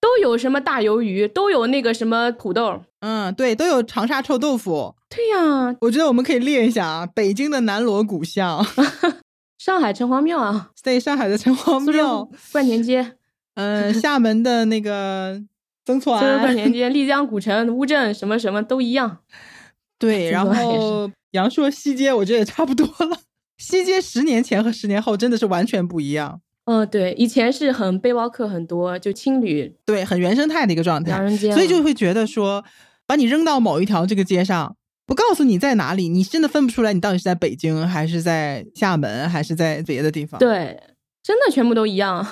[0.00, 2.82] 都有什么大鱿鱼，都有那个什么土豆。
[3.00, 4.94] 嗯，对，都有长沙臭豆腐。
[5.08, 8.64] 对呀，我觉得我们可以列一下啊，北京的南锣鼓巷，
[9.58, 13.12] 上海城隍庙啊，对上海的城隍庙州，灌田街，
[13.54, 15.42] 嗯、厦门的那个
[15.84, 19.18] 曾厝垵，田街，丽江古城、乌镇什么什么都一样。
[19.98, 23.18] 对，然后阳朔西街，我觉得也差不多了。
[23.58, 32.64] 西街十年前和十年后真的是完全不一样，嗯，对，以前是很背包客很多，就青旅、对，很原生态的一个状态，洋人街，所以就会觉得说，
[33.06, 40.40] 把你扔到某一条这个街上，不告诉你在哪里，你真的分不出来你到底是在北京还是在厦门还是在别的地方。
[40.40, 40.82] 对，
[41.22, 42.26] 真的全部都一样。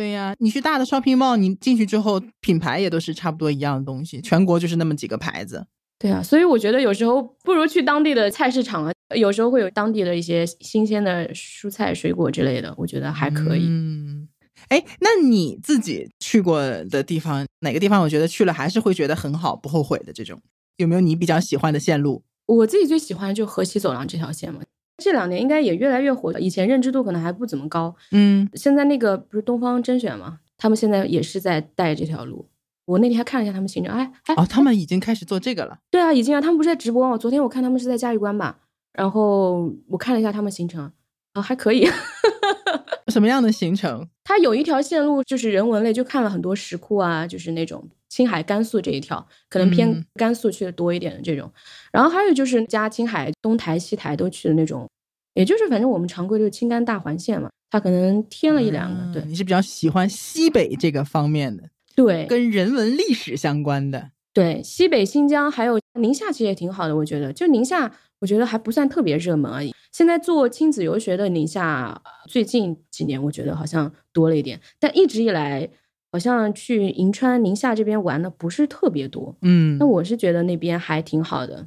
[0.00, 5.66] 对呀，你去大的 shopping mall，你进去之后，品牌也都是差不多一样的东西，全国就是那么几个牌子。
[5.98, 13.66] 对啊，所以我觉得有时候不如去当地的菜市场啊，有时候会有当地的一些新鲜的蔬菜、水果之类的，我觉得还可以。
[13.66, 14.26] 嗯，
[14.68, 20.40] 哎，那你自己去过的地方，哪个地方我觉得去了还是会觉得很好，不后悔的这种？
[20.78, 22.22] 有没有你比较喜欢的线路？
[22.46, 24.62] 我自己最喜欢就河西走廊这条线嘛，
[25.00, 32.46] 这两年应该也越来越火了，以前认知度可能还不怎么高，嗯，现在那个不是东方甄选嘛，他们现在也是在带这条路。
[32.84, 35.78] 我那天还看了一下他们行程，哎哎，哦，他们已经开始做这个了。
[35.90, 37.16] 对啊，已经啊，他们不是在直播吗？
[37.16, 38.58] 昨天我看他们是在嘉峪关吧，
[38.92, 40.90] 然后我看了一下他们行程，
[41.34, 41.86] 啊，还可以。
[43.08, 44.08] 什么样的行程？
[44.22, 51.50] 它有一条线路就是人文类，就看了很多石窟啊，就是那种青海、甘肃这一条，可能偏嗯甘肃去的多一点的这种。
[51.92, 54.88] 然后还有就是加青海东台、西台都去的那种，
[55.34, 61.64] 也就是反正我们常规就是青甘大环线嘛，它可能添了一两个，对嗯你是比较喜欢西北这个方面的，
[61.96, 64.10] 对跟人文历史相关的。
[64.32, 69.74] 对，西北新疆还有宁夏其实也挺好的，我觉得，就宁夏，我觉得还不算特别热门而已。
[69.90, 75.68] 现在做亲子游学的宁夏，最近几年我觉得好像多了一点，但一直以来，
[76.12, 79.36] 好像去银川、宁夏这边玩的不是特别多。
[79.42, 81.66] 嗯那我是觉得那边还挺好的。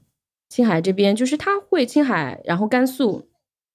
[0.50, 3.28] 青海这边就是它会青海，然后甘肃，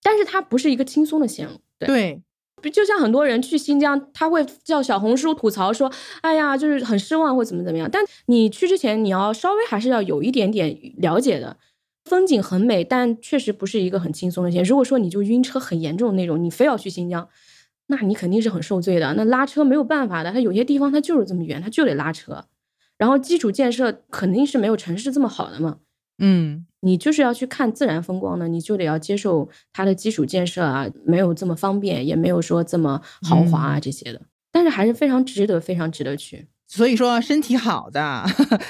[0.02, 1.60] 但是它不是一个轻松的线路。
[1.78, 2.22] 对，对，
[2.72, 5.90] 就像很多人去新疆，他会叫小红书吐槽说
[6.22, 11.56] ：“哎呀，就是很失望或怎么怎么样。”但你去之前，你要稍微还是要有一点点了解的。
[12.04, 14.64] 风景很美，但确实不是一个很轻松的线。
[14.64, 17.28] 如果说你就晕车很严重的那种，你非要去新疆，
[17.88, 19.12] 那你肯定是很受罪的。
[19.14, 22.46] 那拉车没有办法的，它有些地方它就是这么远，它就得拉车。
[22.96, 25.78] 然后基础建设肯定是没有城市这么好的嘛。
[26.18, 34.22] 嗯你就是要去看自然风光呢，你就得要接受它的基础建设啊，没有这么方便，也没有说这么豪华啊这些的。
[34.52, 36.46] 但是还是非常值得，非常值得去。
[36.68, 38.24] 所以说身体好的，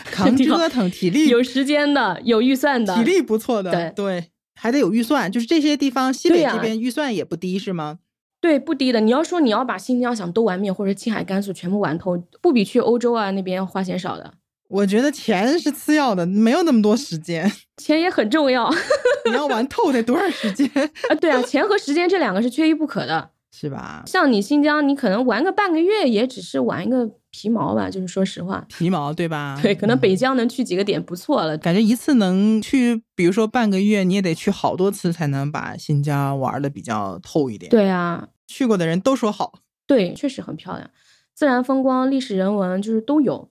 [0.05, 7.99] 扛身体好折腾，体力有时间的，有预算的，体力不错的，对还得有预算，就是这些地方西北这边预算也不低，是吗？
[8.41, 9.01] 对不低的。
[9.01, 14.33] 你要说你要把新疆想都玩遍，或者青海、甘肃全部玩透，不比去欧洲啊那边花钱少的。
[14.69, 18.75] 我觉得钱是次要的，没有那么多时间， 钱也很重要啊！
[19.27, 20.69] 你要玩透得多少时间
[21.11, 23.31] 啊，对啊，钱和时间这两个是缺一不可的。
[23.51, 24.05] 是吧？
[24.07, 28.65] 像你新疆，你可能玩个半个月，也只是玩一个皮毛吧，就是说实话。
[28.69, 29.59] 皮毛对吧？
[29.61, 31.57] 对，可能嗯北疆能去几个点不错了。
[31.59, 39.61] 感觉一次能去，比如说半个月，你也得去好多次才能把新疆玩的比较透一点。，对啊，去过的人都说好。
[39.87, 40.89] 对，确实很漂亮，
[41.35, 43.49] 自然风光、历史人文就是都有。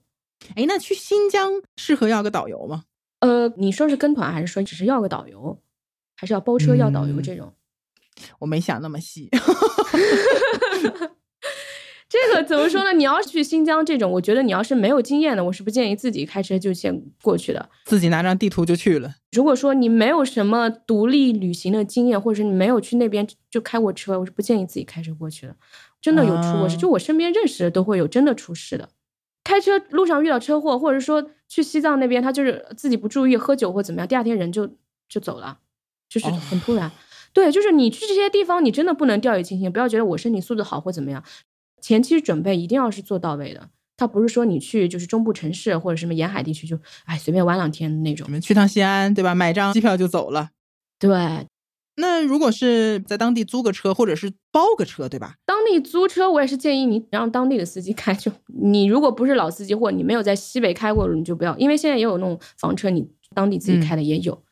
[0.54, 2.84] 哎，那去新疆适合要个导游吗？
[3.20, 5.60] 呃，你说是跟团，还是说只是要个导游，
[6.16, 7.52] 还是要包车要导游嗯这种？
[8.40, 9.28] 我没想那么细。
[12.08, 12.92] 这个怎么说呢？
[12.94, 17.68] 你要是去新疆这种，我觉得你要是没有经验的，我是不建议自己开车就先过去的。
[17.84, 19.16] 自己拿张地图就去了。
[19.32, 25.54] 如果说你没有什么独立旅行的经验，或者是你没有去那边就开过车，我是不建议自己开车过去的。
[26.00, 28.88] 真的有出过事，啊就我身边认识的都会有真的出事的。
[29.44, 34.68] 开车路上遇到车祸，或者说去西藏那边，他就是自己不注意喝酒或怎么样，第二天人就
[35.08, 35.58] 就走了，
[36.08, 36.90] 就是哦很突然。
[37.32, 41.22] 对，就是你去这些地方，你真的不能掉以轻心，不要觉得我身体素质好或怎么样，
[41.80, 43.68] 前期准备一定要是做到位的。
[43.96, 48.32] 他不是说你去就是中部城市或者什么沿海地区就哎随便玩两天那种你。
[48.32, 49.34] 们去趟西安，对吧？
[49.34, 50.50] 买张机票就走了。
[51.00, 51.10] 对，
[51.98, 55.34] 那如果是在当地租个车，或者是包个车，对吧？
[55.44, 58.14] 当地租车，我也是建议你让当地的司机 开。
[58.14, 64.42] 就你如果不是老司机，或者你没有在西北开过，你就不要，因为现在也有那种房车，你当地自己开的也有。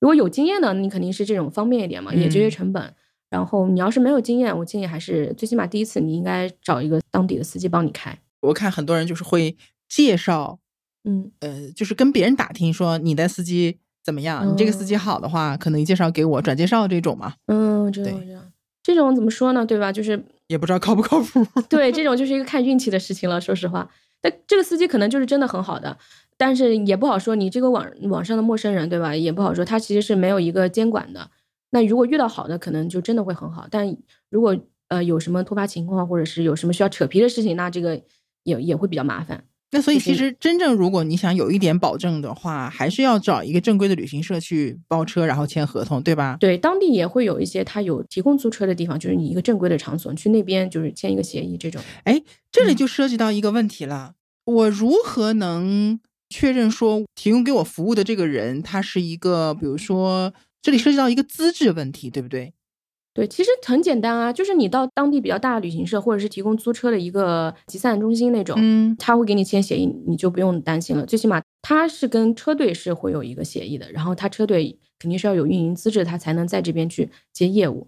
[0.00, 2.94] 如果有经验的，你肯定是这种方便一点嘛，也节约嗯成本。
[3.30, 8.16] 然后你要是没有经验，我建议还是最起码第一次你应该找一个当地的司机帮你开。
[8.42, 9.56] 我看很多人就是会
[9.88, 10.60] 介绍，
[11.02, 18.40] 嗯，呃，就是跟别人打听说你的司机怎么样，你这个司机好的话，可能你介绍给我转介绍这种嘛，嗯，我知道，对我知道。
[18.82, 19.64] 这种怎么说呢？
[19.64, 19.90] 对吧？
[19.90, 21.42] 就是也不知道靠不靠谱。
[21.70, 23.40] 对，这种就是一个看运气的事情了。
[23.40, 23.90] 说实话，
[24.20, 25.96] 但这个司机可能就是真的很好的，
[26.36, 27.34] 但是也不好说。
[27.34, 29.16] 你这个网网上的陌生人，对吧？
[29.16, 31.30] 也不好说，他其实是没有一个监管的。
[31.70, 33.66] 那如果遇到好的，可能就真的会很好。
[33.70, 33.96] 但
[34.28, 34.54] 如果
[34.88, 38.02] 呃有什么突发情况，或者是有什么需要扯皮的事情，那这个
[38.42, 39.44] 也也会比较麻烦。
[39.74, 46.36] 那所以其实真正如果你想有一点保证的话，还是要找一个正规的旅行社去包车，然后签合同，对吧？
[46.38, 51.82] 对，当地也会有一些他有提供租车的地方，就是你一个正规的场所，你去那边就是签一个协议这种。
[52.04, 55.98] 哎，这里嗯就涉及到一个问题了，我如何能
[56.30, 60.32] 确认说提供给我服务的这个人他是一个，比如说
[60.62, 62.54] 这里涉及到一个资质问题，对不对？
[63.14, 71.06] 对，其实很简单啊，就是你到当地比较大的旅行社，或者是提供租车的一个集散中心那种，嗯，他会给你签协议，你就不用担心了。
[71.06, 77.86] 最起码他是跟车队是会有一个协议的，然后他车队肯定是要有运营资质，他才能在这边去接业务。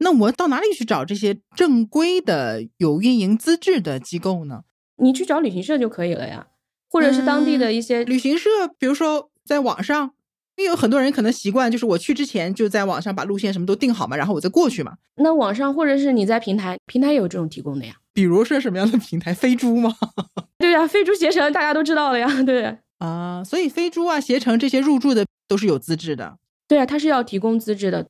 [0.00, 4.64] 那我到哪里去找这些正规的有运营资质的机构呢？
[4.98, 6.48] 你去找旅行社就可以了呀，
[6.90, 10.12] 或者是当地的一些旅行社，比如说在网上，
[10.58, 14.96] 因为有很多人可能习惯就是我去之前就在网上把路线什么都定好嘛，然后我再过去嘛。
[15.14, 17.94] 那网上，或者是你在平台，平台也有这种提供的呀。
[18.12, 19.32] 比如是什么样的平台？
[19.32, 19.94] 飞猪吗？
[20.58, 26.36] 对呀、飞猪携程大家都知道了呀，对啊，所以飞猪啊、携程这些入驻的都是有资质的。
[26.66, 28.04] 对啊，它是要提供资质的。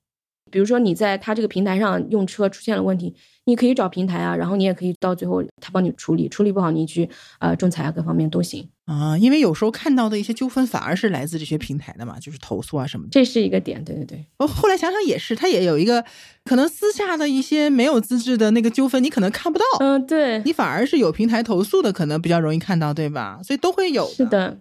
[0.51, 7.07] 比如说你在它这个平台上用车出现了问题，你可以找平台啊，然后你也可以到最后他帮你处理，处理不好你去
[7.41, 13.11] 呃仲裁啊各方面都行，啊，因为有时候看到的一些纠纷反而是来自这些平台的嘛，就是投诉啊什么的。
[13.13, 13.85] 这是一个点。
[13.85, 16.03] 对对对，我，后来想想也是，他也有一个
[16.47, 23.41] 可能私下的一些没有资质的那个纠纷，你可能看不到，嗯、对，你反而是有平台投诉的，可能比较容易看到，对吧？
[23.45, 24.59] 所以都会有是的。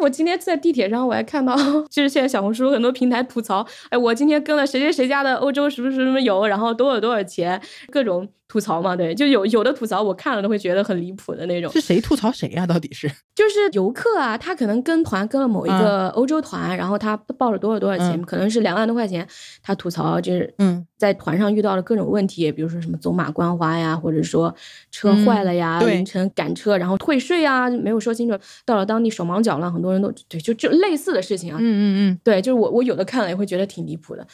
[0.00, 1.54] 我今天在地铁上，我还看到，
[1.88, 11.70] 就是现在小红书很多平台吐槽，哎，我今天跟了谁谁谁家的欧洲什么什么游，然后多少多少钱，各种吐槽嘛，对，就有有的吐槽我看了都会觉得很离谱的那种。
[11.72, 12.66] 是谁吐槽谁呀？
[12.66, 13.10] 到底是？
[13.34, 19.26] 就是游客啊，他可能跟团跟了某一个欧洲团，然后他报了多少多少钱，可能是两万多块钱，
[19.62, 24.54] 他吐槽就是嗯，在团上遇到了各种问题，比如说什么走马观花呀，或者说
[24.90, 29.89] 车坏了呀，凌晨赶车然后退税啊，没有说清楚，到了当地手忙脚乱，很多。
[29.92, 34.26] 人都对，就就类似的事情啊，嗯嗯嗯，对，就是我我有的看了也会觉得挺离谱的，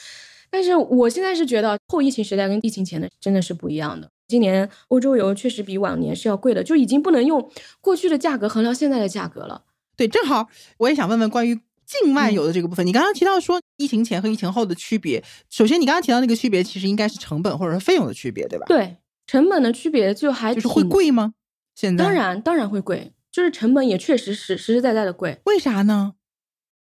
[0.50, 4.10] 但是我现在是觉得后疫情时代跟疫情前的真的是不一样的。
[4.28, 7.48] 今年欧洲游确实比往年是要贵的，就已经不能用
[7.80, 9.62] 过去的价格衡量现在的价格了。
[9.96, 10.48] 对，正好
[10.78, 11.54] 我也想问问关于
[11.86, 18.66] 境外游的这个部分，你刚刚提到说疫情前和疫情后的区别，首先你刚刚提到那个区别其实应该是成本或者是费用的区别，对吧？
[18.66, 18.96] 对，
[19.28, 21.34] 成本的区别就还就是会贵吗？
[21.76, 23.12] 现在当然当然会贵。
[23.36, 26.14] 就是成本也确实是实实在在的贵，为啥呢？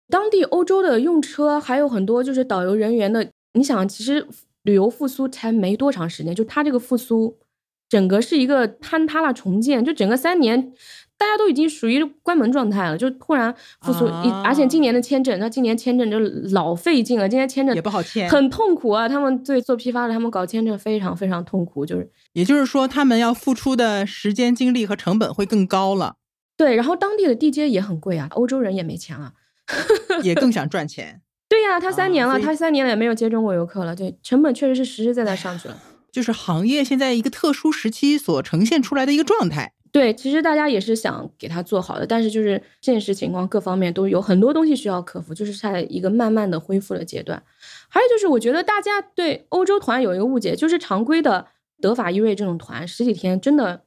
[0.08, 3.28] 当地欧洲的用车还有很多，就是导游人员的。
[3.54, 4.24] 你想，其实
[4.62, 7.36] 旅游复苏才没多长时间，就它这个复苏，
[7.88, 10.72] 整个是一个坍塌了重建，就整个三年，
[11.18, 14.06] 大家都已经属于关门状态了，就突然复苏，
[14.44, 16.20] 而且今年的签证，那今年签证就
[16.52, 19.08] 老费劲了，今年签证也不好签，很痛苦啊。
[19.08, 26.14] 他们对做批发的，他们搞签证非常非常痛苦，就是，也就是说，他们要付出的时间、精力和成本会更高了。
[26.56, 29.32] 对，然后当地的地接也很贵啊，欧洲人也没钱了，
[30.22, 31.20] 也更想赚钱。
[31.48, 35.76] 对呀，他三年了，他三年了也没有接中国游客了，对，成本确实是实实在在上去了。
[36.10, 39.74] 就是行业现在一个特殊时期所呈现出来的一个状态。
[39.90, 47.42] 对，其实大家也是想给他做好的，但是就是现实情况各方面都有很多东西需要克服，就是在一个慢慢的恢复的阶段。
[47.88, 51.46] 还有就是，我觉得大家对欧洲团有一个误解，就是常规的
[51.80, 53.84] 德法意瑞这种团十几天，真的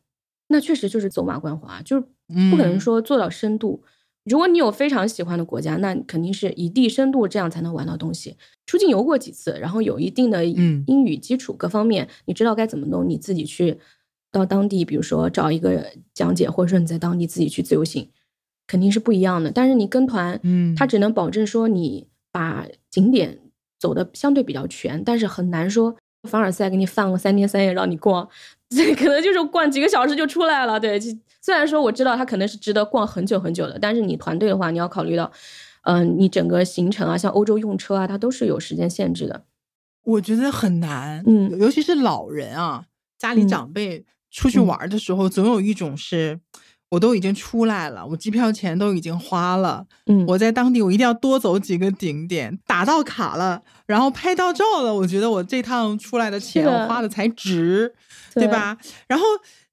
[0.48, 2.04] 那确实就是走马观花，就。
[2.52, 3.84] 不可能说做到深度。
[4.26, 8.36] 如果你有非常喜欢的国家，那肯定是以地深度，这样才能玩到东西。
[8.66, 13.78] 出境游过几次，然后有一定的英语基础，各方面你知道该怎么弄，你自己去
[14.30, 18.10] 到当地，比如说找一个讲解，或者说你在当地自己去自由行，
[18.68, 19.50] 肯定是不一样的。
[19.50, 23.40] 但是你跟团，嗯，它只能保证说你把景点
[23.80, 25.96] 走的相对比较全，但是很难说
[26.28, 28.28] 凡尔赛给你放个三天三夜让你逛。
[28.76, 31.00] 这可能就是逛几个小时就出来了，对。
[31.42, 35.32] 虽然说我知道它可能是值得逛很久很久的，但是你团队的话，你要考虑到，
[35.84, 39.44] 嗯，你整个行程啊，像欧洲用车啊，它都是有时间限制的。
[40.04, 42.86] 我觉得很难，嗯，尤其是老人啊，
[43.18, 46.40] 家里长辈出去玩的时候，总有一种是。
[46.92, 57.94] 我都已经出来了，我机票钱都已经花了，嗯，我在当地我一定要多走几个景点，打到卡了，然后拍到照了，我觉得我这趟出来的钱我花的才值，
[58.34, 58.78] 对吧？
[59.10, 59.26] 然后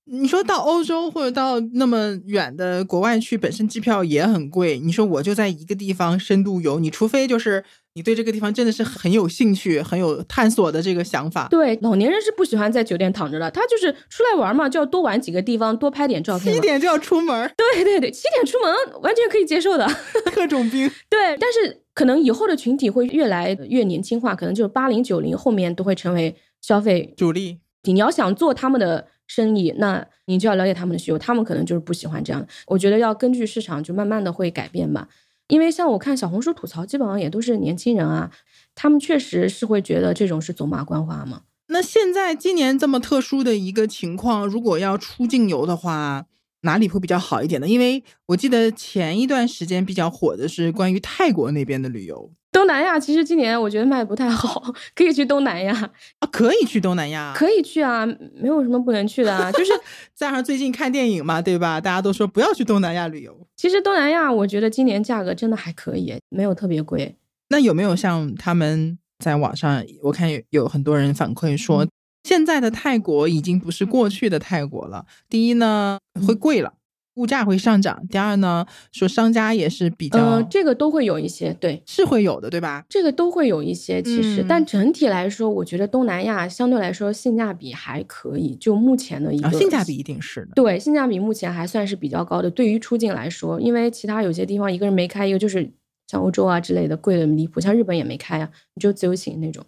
[0.06, 7.64] 你说到欧洲或者到那么远的国外去，本身机票也很贵，你说我就在一个地方深度游，你除非就是。
[7.96, 11.46] 你对这个地方真的是很有兴趣、很有探索的这个想法。
[11.48, 16.52] 对，老年人是不喜欢在酒店躺着的，他就是出来玩嘛，就要多玩几个地方，多拍点照片。
[16.52, 17.48] 七点就要出门。
[17.56, 19.86] 对对对，七点出门完全可以接受的。
[20.34, 20.90] 特种兵。
[21.08, 27.60] 对，但是可能以后的群体会越来越年轻化，可能就是八零九零后面都会成为消费主力。
[27.84, 32.46] 你要想做他们的生意，那你就要了解他们的需求，他们可能就是不喜欢这样。
[32.66, 35.08] 我觉得要根据市场，就慢慢的会改变吧。
[35.48, 38.30] 因为像我看小红书吐槽，基本上也都是年轻人啊，
[38.74, 41.42] 他们确实是会觉得这种是走马观花嘛。
[41.68, 46.26] 那现在今年这么特殊的一个情况，如果要出境游的话，
[46.62, 47.68] 哪里会比较好一点呢？
[47.68, 52.32] 因为我记得前一段时间比较火的是关于泰国那边的旅游。
[52.54, 55.74] 东南亚其实今年我觉得卖的不太好，可以去东南亚
[56.20, 59.72] 啊，可以去东南亚，可以去啊，没有什么不能去的啊，就是
[60.14, 61.80] 加上最近看电影嘛，对吧？
[61.80, 63.36] 大家都说不要去东南亚旅游。
[63.56, 67.16] 其实东南亚我觉得今年价格真的还可以，没有特别贵。
[67.48, 71.84] 那有没有像他们在网上，我看有有很多人反馈说，
[72.22, 75.04] 现在的泰国已经不是过去的泰国了。
[75.28, 76.74] 第一呢，会贵了。
[77.14, 78.02] 物价会上涨。
[78.08, 82.84] 第二呢，说商家也是比较，呃，这个都会有一些，对，是会有的，对吧？
[82.88, 88.54] 这个都会有一些，其实，但整体来说，我觉得东南亚相对来说性价比还可以。
[88.56, 92.50] 就目前的一个性价比一定是的，对，性价比目前还算是比较高的。
[92.50, 95.70] 对于出境来说，因为其他有些地方一个人没开，一个就是
[96.06, 99.64] 像欧洲啊之类的贵的离谱，像日本也没开啊，你就自由行那种。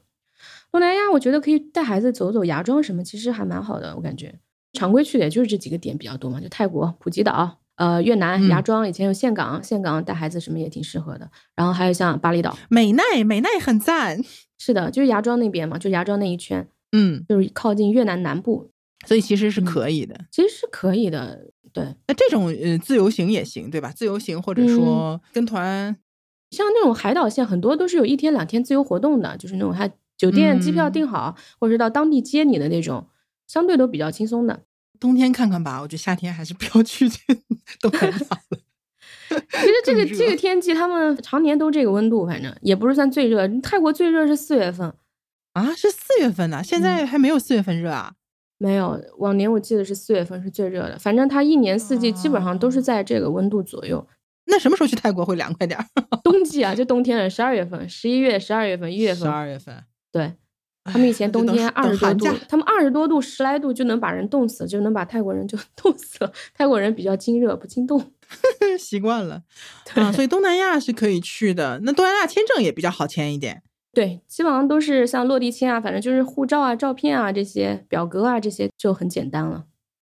[0.73, 4.35] 东南亚我觉得可以带孩子走走芽庄什么，其实还蛮好的，我感觉。
[4.77, 11.29] 常规去的也就是这几个点比较多嘛，就泰国、普吉岛、呃越南芽庄，以前有岘港，岘港带孩子什么也挺适合的。
[11.55, 14.23] 然后还有像巴厘岛、美奈，美奈很赞。
[14.59, 18.71] 是的，就是芽庄那边嘛，就芽庄那一圈，嗯，就是靠近越南南部，
[19.07, 21.51] 所以其实是可以的，其实是可以的。
[21.73, 23.93] 对，那这种呃自由行也行，对吧？
[23.95, 25.95] 自由行或者说跟团，
[26.51, 33.07] 像那种海岛线，很多都是有一天两天自由活动的，就是那种他酒店、机票嗯订好，或者是到当地接你的那种，
[33.47, 34.63] 相对都比较轻松的。
[34.99, 35.81] 冬天看看吧。
[35.83, 37.19] 我觉得夏天还是不要去这
[37.81, 38.59] 东南亚了。
[39.29, 43.47] 其实这个这个天气，他们常年都这个温度，反正也不是算最热。
[43.61, 44.95] 泰国最热是四月份，
[45.53, 48.15] 啊，是四月份呐、现在还没有四月份热啊。
[48.59, 50.99] 没有往年我记得是四月份是最热的。
[50.99, 54.07] 反正它一年四季基本上都是在这个温度左右。
[54.47, 55.87] 那什么时候去泰国会凉快点儿？
[56.23, 59.85] 冬季啊，就冬天了，十二月份、十一月、十二月份、一月份十，二月份。
[60.13, 60.35] 对。
[60.93, 66.33] 他们以前 冬天二十多度他们二十多度、十来度就能把人冻死，就能把泰国人就 冻死了。
[66.55, 68.13] 泰国人比较经热，不经冻。
[68.79, 69.43] 习惯了
[69.95, 71.81] 啊，所以东南亚是可以去的。
[71.85, 73.63] 那东南亚签证也比较好签一点。
[73.93, 79.65] 对，基本上都是像落地签啊，反正就是护照啊、照片啊这些表格啊这些就很简单了。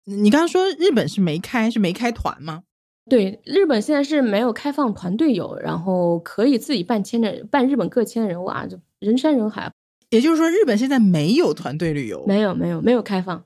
[0.05, 2.63] 你刚刚说日本是没开，是没开团吗？
[3.11, 9.71] 对，日本现在是没有开放团队游，然后可以自己办签证，办日本各签的人哇，就人山人海。
[10.11, 12.25] 也就是说，日本现在没有团队旅游。
[12.27, 13.45] 没有没有没有开放，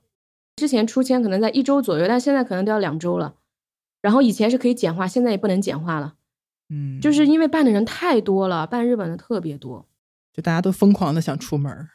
[0.57, 3.35] 之前出签可能在一周左右，但现在可能都要两周了。
[4.01, 6.15] 然后以前是可以简化，现在也不能简化了，
[6.69, 9.87] 嗯，就是因为办的人太多了，办日本的特别多。
[10.33, 11.89] 就大家都疯狂的想出门儿。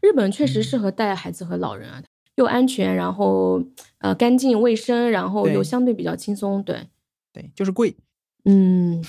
[0.00, 2.02] 日本确实嗯适合带孩子和老人啊，
[2.34, 3.62] 又安全，然后
[3.98, 6.62] 呃干净卫生，然后又相对比较轻松。
[6.62, 6.88] 对，
[7.32, 7.96] 对，就是贵。
[8.44, 9.04] 嗯，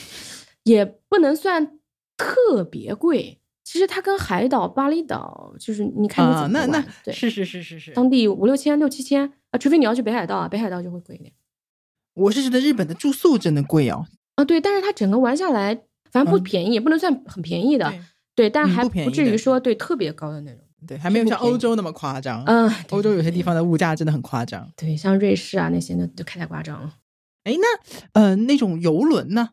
[0.63, 1.79] 也不能算
[2.15, 3.40] 特别贵。
[3.71, 6.69] 其实它跟海岛、巴厘岛，就是你看你啊，怎么玩。
[6.69, 7.93] 那那对，是是是是是。
[7.93, 11.31] 当地五六千、六七千啊，除非你要去北海道啊，北海道就会贵一点
[12.15, 14.05] 我是觉得日本的住宿真的贵哦。
[14.35, 14.43] 啊。
[14.43, 15.73] 对，但是它整个玩下来，
[16.11, 17.89] 反正不嗯便宜，也不能算很便宜的，
[18.35, 20.59] 对对，但还嗯不至于说对特别高的那种。
[20.85, 22.43] 对，还没有像欧洲那么夸张。
[22.47, 24.69] 嗯，欧洲有些地方的物价真的很夸张。
[24.75, 26.93] 对，像瑞士啊那些那就太夸张了。
[27.45, 29.51] 哎，那呃那种游轮呢？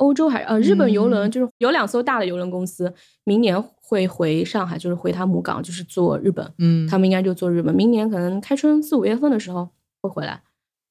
[0.00, 2.92] 欧洲还呃日本游轮嗯就是有两艘大的游轮公司，
[3.24, 6.52] 明年会回上海，就是回他母港，就是做日本。
[6.58, 9.68] 嗯，他们应该就做日本，明年可能开春四五月份的时候
[10.00, 10.42] 会回来。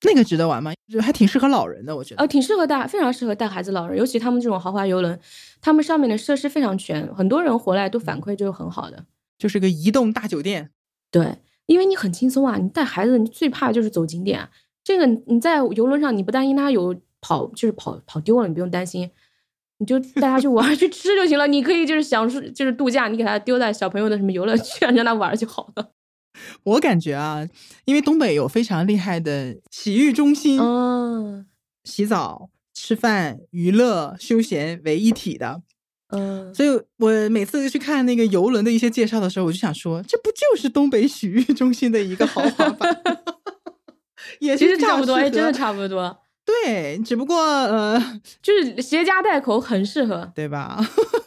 [0.05, 0.71] 那个值得玩吗？
[0.87, 2.21] 就还挺适合老人的，我觉得。
[2.21, 5.19] 呃，挺适合带，非常适合带孩子、老人，尤其他们这种豪华游轮，
[5.59, 9.05] 他们上面的设施非常全，很多人回来都反馈就是很好的。
[9.37, 10.69] 就是个移动大酒店。
[11.11, 14.49] 对，因为你很轻松啊，你带孩子，你最怕就是走景点啊。
[14.83, 19.09] 这个你在游轮上，你不担心他有跑，就是跑跑丢了，你不用担心，
[19.77, 21.47] 你就 带他去玩去吃就行了。
[21.47, 25.91] 你可以就是享受，就是度假，你给他丢在小朋友的什么游乐圈， 让他玩就好了。
[26.63, 27.47] 我感觉啊，
[27.85, 31.45] 因为东北有非常厉害的洗浴中心，嗯
[31.83, 35.63] 洗澡、吃饭、娱乐、休闲为一体的。
[36.11, 43.01] 嗯，所以我每次去看那个游轮的一些介绍的时候，我就想说，这不就是东北洗浴中心的一个豪华版？
[44.39, 46.17] 也其是比较实差不多，哎，真的差不多，
[46.63, 47.99] 对，只不过呃，
[48.41, 50.31] 就是携家带口很适合。
[50.33, 50.79] 对吧？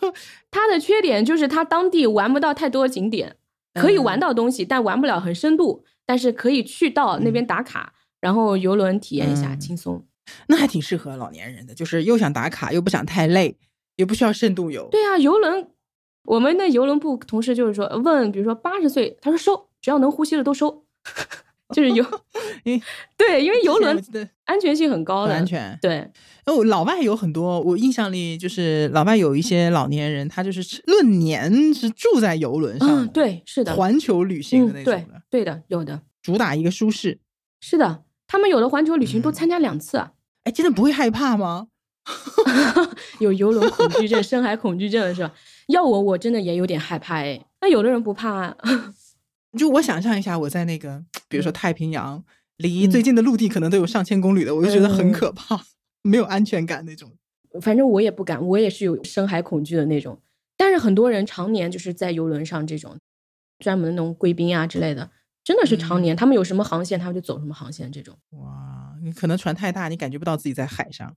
[0.51, 3.37] 它的缺点就是它当地玩不到太多景点，
[3.75, 5.85] 可以玩嗯到东西，但玩不了很深度。
[6.05, 10.05] 但是可以去到那边打卡，然后游轮体验一下，嗯轻松。
[10.49, 13.57] 那还挺适合老年人的，就是又想打卡，又不想太累，
[13.97, 14.89] 也不需要深度游。
[14.91, 15.69] 对啊，游轮，
[16.25, 20.85] 我们的游轮部同事就是说，问比如说八十岁，他说收，只要能呼吸的都收，
[21.73, 22.05] 就是游
[22.65, 22.83] 因为，
[23.17, 24.03] 对，因为游轮
[24.45, 25.47] 安全性很高的，很安。
[25.47, 25.79] 全。
[25.83, 26.11] 对，
[26.47, 37.19] 哦，老外有很多，我印象里就是老外有一些老年人，他就是论年是住在游轮上的，嗯，对，是的，环球旅行的那种的，，对的，有的，主打一个舒适。
[37.61, 40.13] 是的，他们有的环球旅行都嗯参加两次啊，
[40.45, 41.69] 哎，真的不会害怕吗？
[43.21, 45.33] 有游轮恐惧症、深海恐惧症是吧？
[45.69, 47.41] 要我，我真的也有点害怕哎。
[47.61, 48.57] 那有的人不怕啊，
[49.57, 52.23] 就我想象一下，我在那个比如说嗯太平洋，
[52.59, 55.61] 离嗯最近的陆地可能都有上千公里的，我就觉得很嗯可怕，
[56.03, 57.11] 没有安全感那种。
[57.61, 60.21] 反正我也不敢，我也是有深海恐惧的那种。
[60.57, 62.97] 但是很多人常年就是在游轮上这种
[63.59, 65.11] 专门的那种贵宾啊之类的，
[65.43, 68.17] 真的是常嗯年，他们有什么航线，他们就走什么航线这种。
[68.31, 71.15] 哇，你可能船太大，你感觉不到自己在海上。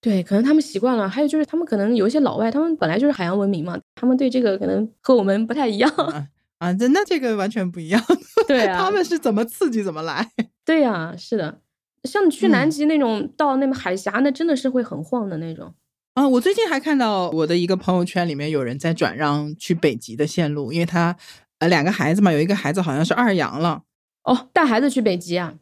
[0.00, 5.90] 对，可能他们习惯了，还有就是他们可能有一些老外，他们本来就是海洋文明嘛，他们对这个可能和我们不太一样。
[5.90, 6.28] 啊
[6.58, 8.02] 啊，这那这个完全不一样。
[8.48, 10.30] 对啊，他们是怎么刺激怎么来。
[10.64, 11.60] 对呀、是的，
[12.04, 15.74] 像你去南嗯极那种、到那个海峡，那真的是会很晃的那种。
[16.14, 21.14] 啊，我最近还看到我的一个朋友圈里面有人在转让去北极的线路，因为他
[21.58, 23.82] 呃两个孩子嘛，有一个孩子好像是二阳了。
[24.24, 25.54] 哦，带孩子去北极啊？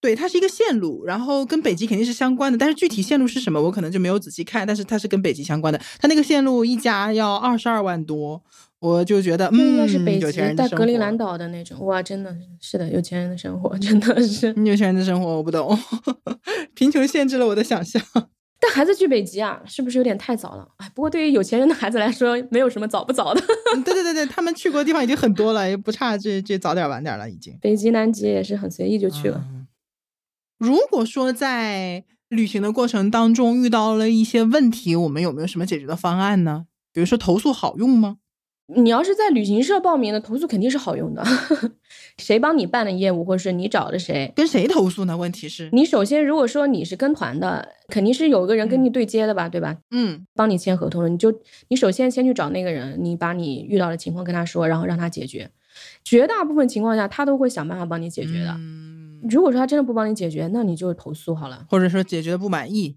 [0.00, 4.66] 对，它是一个线路，然后跟北极肯定是相关的，但是具体线路是什么，我可能就没有仔细看。
[4.66, 8.42] 但是它是跟北极相关的，它那个线路一家要二十二万多，
[8.84, 12.30] 我就觉得，嗯，是北有钱极在人的生活格陵兰岛的那种，哇，真的
[12.60, 14.52] 是是的，有钱人的生活 真的是。
[14.64, 15.76] 有钱人的生活我不懂，
[16.74, 18.02] 贫穷限制了我的想象。
[18.60, 20.68] 但孩子去北极啊，是不是有点太早了？
[20.76, 23.40] 哎，不过对于有钱人的孩子来说，没有什么早不早的。
[23.74, 27.56] 嗯对对对对，他们去过的地方已经很多了，也不差这这早点晚点了，已经。
[27.62, 29.42] 北极、南极也是很随意就去了。
[29.50, 29.66] 嗯
[30.58, 36.66] 如果说在旅行的过程当中遇到了一些问题，我们有没有什么解决的方案呢？
[36.92, 38.18] 比如说投诉好用吗？
[38.66, 41.22] 你要是在旅行社报名的，投诉肯定是好用的。
[42.16, 45.16] 谁帮你办的业务，或者是你找的谁，跟谁投诉呢？
[45.16, 49.76] 问题是，你首先如果说你是跟团的，肯定是有个人跟你对接的吧，对吧？
[49.90, 51.32] 嗯帮你签合同了，你就
[51.68, 55.50] 你首先先去找那个人，你把你遇到的情况跟他说，然后让他解决。
[56.04, 58.52] 绝大部分情况下，他都会想办法帮你解决的。
[58.52, 61.66] 嗯，如果说他真的不帮你解决，那你就投诉好了。
[61.68, 62.96] 或者说解决的不满意，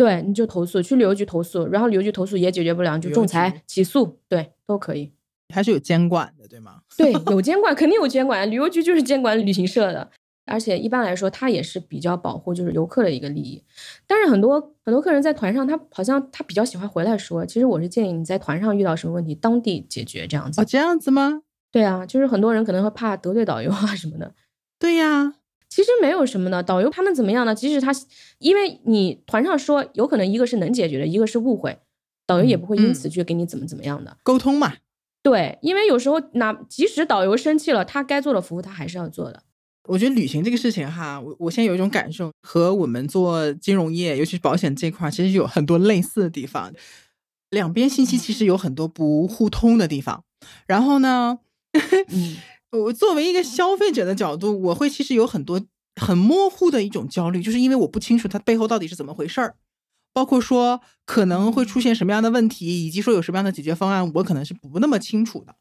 [0.00, 5.12] 对，你就投诉，去旅游局投诉，然后旅游局投诉也解决不了，你就仲裁、起诉，对，都可以。
[5.52, 6.80] 还是有监管的，对吗？
[6.96, 10.10] 对，有监管，肯定有监管，旅游局就是监管旅行社的，
[10.46, 13.62] 而且一般来说，它也是比较保护就是游客的一个利益。
[14.06, 20.64] 但是很多很多客人在团上，他好像他比较喜欢回来说，其实我是建议你在团上遇到什么问题，当地解决这样子哦，。
[20.64, 21.42] 这样子吗？
[21.70, 24.32] 对啊，就是很多人可能会怕得罪导游啊什么的，
[24.78, 25.34] 对呀，
[25.70, 26.62] 其实没有什么的。
[26.62, 27.54] 导游他们怎么样呢？
[27.54, 27.90] 即使他，
[28.38, 31.78] 因为你团上说，有可能一个是能解决的，一个是误会，
[32.26, 34.18] 导游也不会因此去给你怎么怎么样的。
[34.22, 34.74] 沟通嘛，
[35.22, 39.42] 对，因为有时候哪即使导游生气了，他该做的服务他还是要做的。
[39.88, 46.72] 我觉得旅行这个事情哈，我我现在有一种感受，和我们做金融业，尤其是保险这块，其实有很多类似的地方。
[47.50, 50.22] 两边信息其实有很多不互通的地方。
[50.66, 51.40] 然后呢，
[51.72, 52.36] 嗯，
[52.72, 55.60] 我作为一个消费者的角度，我会其实有很多
[56.00, 59.56] 很模糊的一种焦虑，就是因为我不清楚它背后到底是怎么回事儿，
[60.12, 65.54] 包括说可能会出现什么样的问题，以及说有什么样的解决方案，我可能是不那么清楚的，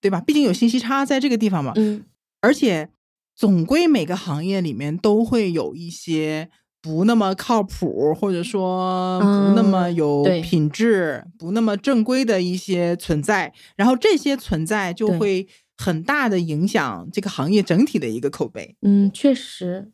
[0.00, 0.20] 对吧？
[0.20, 1.72] 毕竟有信息差在这个地方嘛。
[1.76, 2.04] 嗯，
[2.40, 2.90] 而且
[3.34, 6.50] 总归每个行业里面都会有一些
[6.82, 15.48] 不那么靠谱，或者说不那么嗯有品质、不那么正规的一些存在，然后这些存在就会
[15.80, 18.76] 很大的影响这个行业整体的一个口碑。
[18.82, 19.90] 嗯，确实，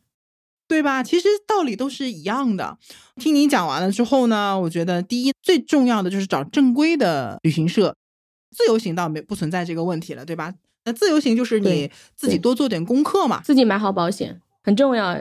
[0.67, 1.01] 对吧？
[1.01, 2.77] 其实道理都是一样的。
[3.15, 7.95] 听你讲完了之后呢，我觉得第一最重要的就是找正规的旅行社，
[8.51, 10.53] 自由行倒没不存在这个问题了，对吧？
[10.83, 13.41] 那自由行就是你自己多做点功课嘛。
[13.41, 15.17] 自己买好保险很重要。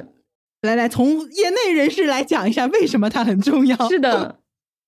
[0.62, 3.88] 来来，从业内人士来讲一下为什么它很重要。
[3.88, 4.40] 是的，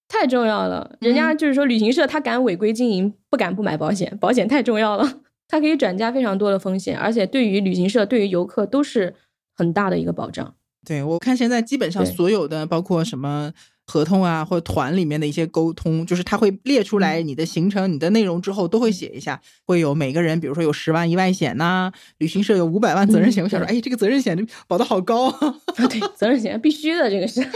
[0.08, 0.96] 太重要了。
[1.00, 9.14] 人家就是说，旅行社他敢违规经营，不敢不买保险，保险太重要了，它可以转嫁非常多的风险，而且对于旅行社、对于游客都是
[9.56, 10.54] 很大的一个保障。
[10.86, 13.52] 对我看现在基本上所有的，包括什么
[13.86, 23.42] 合同啊，或者团里面的一些沟通，就是他会列出来嗯你的行程、你的内容之后，都会写一下，会有每个人，比如说有十万意外险呐、旅行社有五百万责任险。
[23.42, 25.54] 嗯我想说，对哎，这个责任险保的好高啊！
[25.90, 27.46] 对，责任险必须的，这个是。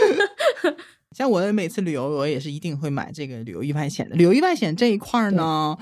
[1.15, 4.15] 像我每次旅游，我也是一定会买这个旅游意外险的。
[4.15, 5.77] 旅游意外险这一块儿呢，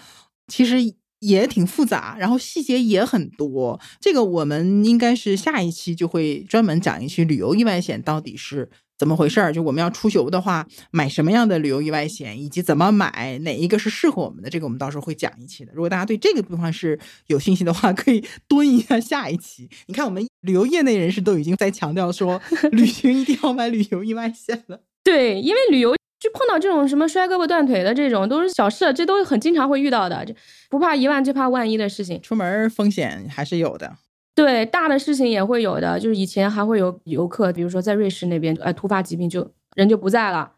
[0.48, 0.78] 其实
[1.22, 3.80] 也挺复杂，然后细节也很多。
[4.00, 9.54] 这个我们应该是下一期就会专门讲一期旅游意外险到底是怎么回事儿。
[9.54, 15.72] 就我们要出游的话，买什么样的旅游意外险，以及怎么买，哪一个是适合我们的，这个我们到时候会讲一期的。
[15.74, 19.70] 如果大家对这个地方是有信息的话，可以 蹲一下下一期。
[19.86, 22.42] 你看，我们旅游业内人士都已经在强调说，
[22.74, 24.82] 旅行一定要买旅游意外险了。
[25.04, 30.24] 对，因为旅游就碰到这种什么摔胳膊断腿的这种都是小事，这都很经常会遇到的。
[30.24, 30.34] 这
[30.70, 32.22] 不怕一万就怕万一的事情。
[32.22, 33.98] 出门风险还是有的。
[34.36, 40.52] 对，大的事情也会有的，就是以前还会有游客，比如说在瑞士那边，哎，突发疾病就人就不在了，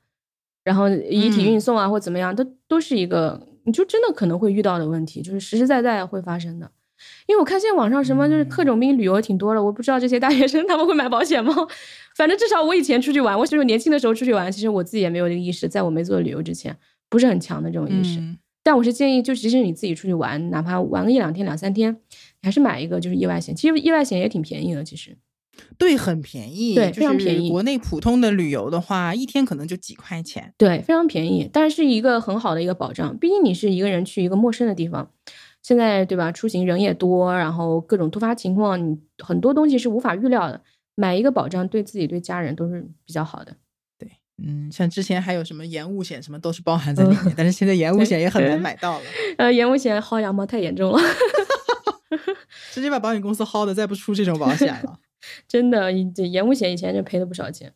[0.66, 6.70] 然后遗体运送啊、或怎么样，都都是一个你就真的可能会遇到的问题，就是实实在在会发生的。
[7.28, 11.54] 因为我看现在网上什么就是特种兵旅游挺多的，我不知道这些大学生 他们会买保险吗？
[12.16, 16.76] 反正至少我以前出去玩，我就是年轻的时候出去玩，其实我自己也没有这个意识，在我没做旅游之前，
[17.10, 18.20] 不是很强的这种意识。
[18.20, 23.54] 嗯但我是建议，就即使你自己出去玩，哪怕玩个一两天、两三天，你还是买一个就是意外险。
[23.54, 25.18] 其实意外险也挺便宜的，其实。
[25.78, 30.54] 对，很便宜，对非常便宜国内普通的旅游的话，一天可能就几块钱。
[30.58, 33.18] 对，非常便宜，但是是一个很好的一个保障。
[33.18, 35.12] 毕竟你是一个人去一个陌生的地方，
[35.64, 36.32] 现在对吧？
[36.32, 40.61] 出行人也多，然后各种突发情况，你很多东西是无法预料的。
[40.95, 43.55] 买一个保障，对自己、对家人都是比较好的。
[43.97, 44.07] 对
[44.45, 49.05] 嗯，像之前还有什么延误险，什么都是包含在里面，但是现在延误险也很难买到了，
[49.39, 50.99] 呃，延误险薅羊毛太严重了，
[52.72, 54.99] 直接把保险公司薅的，再不出这种保险了。
[55.47, 57.74] 真的，这延误险以前就赔了不少钱。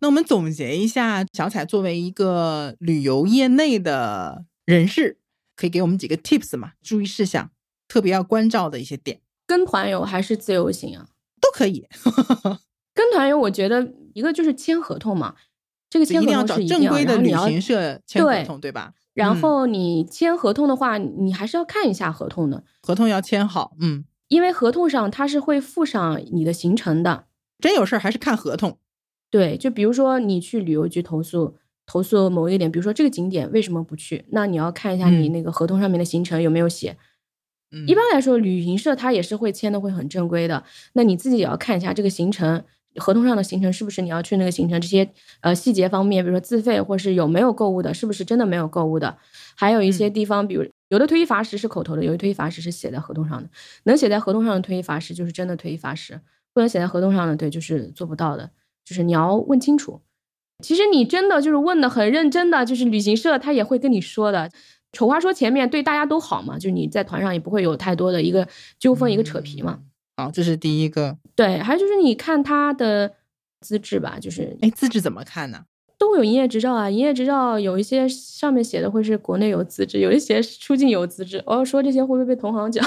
[0.00, 5.18] 那我们总结一下，小彩作为一个旅游业内的人士，
[5.56, 6.72] 可以给我们几个 tips 嘛？
[6.82, 7.50] 注意事项，
[7.88, 11.08] 特别要关照的一些点，跟团游还是自由行啊？
[11.40, 11.88] 都可以。
[12.94, 15.34] 跟团游，我觉得一个就是签合同嘛，
[15.90, 18.92] 这个签合同是一定要找正规的旅行社签合同，对吧？
[19.14, 27.26] 然后你签合同的话，你还是要看一下合同的，合同要签好，嗯，因为合同上它是会附上你的行程的。
[27.58, 28.78] 真有事儿还是看合同。
[29.30, 36.96] 对，就比如说你去旅游局投诉，投诉某一个点，比如说这个景点为什么不去，那你要看一下你那个合同上面的行程有没有写。
[37.86, 40.64] 一般来说，旅行社他也是会签的，会很正规的。
[40.94, 42.64] 那你自己也要看一下这个行程。
[42.98, 44.80] 合同上的行程是不是你要去那个行程？
[44.80, 45.06] 这些
[45.42, 49.18] 呃细节方面，比如说自费或是有没有购物的，是不是真的没有购物的？
[49.54, 53.50] 还有一些地方，比如有的推一罚十是口头的，有的推一罚十是写在合同上的。
[53.82, 56.18] 能写在合同上的推一罚十就是真的推一罚十，
[56.54, 58.50] 不能写在合同上的，对，就是做不到的。
[58.82, 60.00] 就是你要问清楚。
[60.62, 64.50] 其实你真的就是问的很认真的，就是旅行社他也会跟你说的。
[64.92, 68.46] 丑话说前面，对大家都好嘛，就是你在团上也不会有太多的一个
[68.78, 69.80] 纠纷，一个扯皮嘛。
[70.16, 71.18] 好，这是第一个。
[71.34, 73.12] 对，还有就是你看他的
[73.60, 75.64] 资质吧，就是哎，资质怎么看呢？
[75.98, 81.42] 都会有营业执照啊，营业执照有一些上面写的会是国内有资质，有一些出境有资质。
[81.44, 82.82] 哦，说这些会不会被同行讲？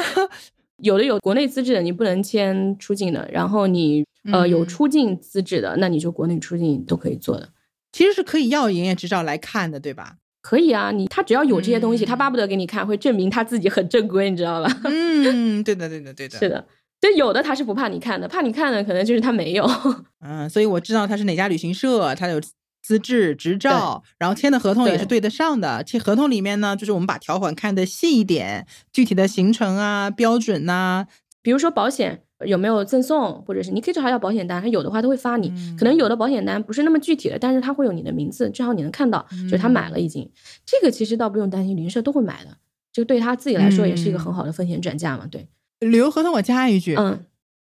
[0.82, 3.28] 有的有国内资质的，你不能签出境的。
[3.30, 7.50] 然后你呃有出境资质的，那你就国内出境都可以做的。
[7.92, 10.16] 其实是可以要营业执照来看的，对吧？
[10.42, 14.70] 可以啊，你他只要有这些东西，他巴不得给你看，会证明他自己很正规，你知道吧？
[14.84, 16.66] 嗯，对的，对的，对的，是的。
[17.00, 19.68] 就有的他是不怕你看的，怕你看的可能就是他没有。
[20.24, 22.40] 嗯，所以我知道他是哪家旅行社，他有
[22.82, 25.82] 资质执照，然后签的合同也是对得上的。
[25.82, 31.06] 签合同里面呢，就是我们把条款看得细一点，具体的行程啊、标准呐，
[31.42, 32.22] 比如说保险。
[32.44, 35.50] 有没有赠送，或者是你可以找他要保险单，他有的话他会发你。
[35.78, 40.30] 可能有的保险单不是那么具体的，但是他会有你的名字，正好你能看到，就是他买了已经。
[40.66, 42.58] 这个其实倒不用担心，旅行社都会买的，
[42.92, 45.26] 就对他自己来说也是一个很好的风险转嫁嘛。
[45.26, 45.48] 对，
[45.80, 47.24] 旅游合同我加一句，嗯，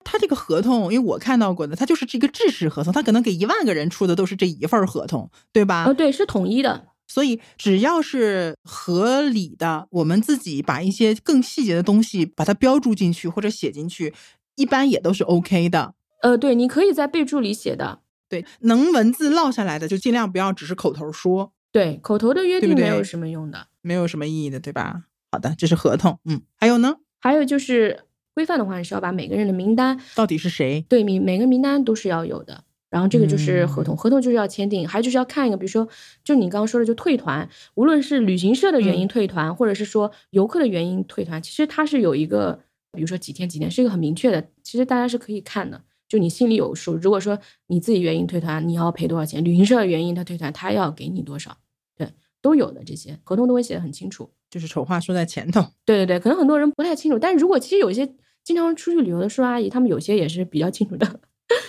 [0.06, 5.84] 他这个合同，因为我看到过的，他就是这个制式合同，他可能给一万个人出的都是这一份合同，对吧？
[5.86, 6.86] 哦，对，是统一的。
[7.06, 14.14] 所以只要是合理的，我们自己把一些更细节的东西把它标注进去或者写进去。
[14.56, 18.00] 一般也都是 OK 的，呃，对，你可以在备注里写的，
[18.30, 25.06] 对，能文字落下来的就尽量不要只是口头说，对，口头的约定没有什么用的，没有什么意义的，对吧？
[25.32, 26.98] 好的，这是合同，嗯，还有呢？
[27.20, 35.88] 还有就是规范的话，你是要把每个人的名单到底是谁，对，每每个名单都是要有的，然后这个就是合同，合同就是要签订，还有就是要看一个，比如说，
[36.24, 42.60] 就你刚刚说的，就退团，无论是旅行社的原因退团，或者是说游客的原因退团，其实它是有一个。
[42.94, 46.96] 比如说几天几天是一个很明确的，其实大家是可以看的，就你心里有数。
[46.96, 47.38] 如果说
[47.68, 49.44] 你自己原因退团，你要赔多少钱？
[49.44, 51.58] 旅行社的原因他退团，他要给你多少？
[51.98, 54.30] 对，都有的这些合同都会写的很清楚。
[54.50, 55.66] 就是丑话说在前头。
[55.84, 58.14] 对对对，可能很多人不太清楚，但是如果其实有一些
[58.44, 61.20] 经常出去旅游的叔叔阿姨，他们有些也是比较清楚的。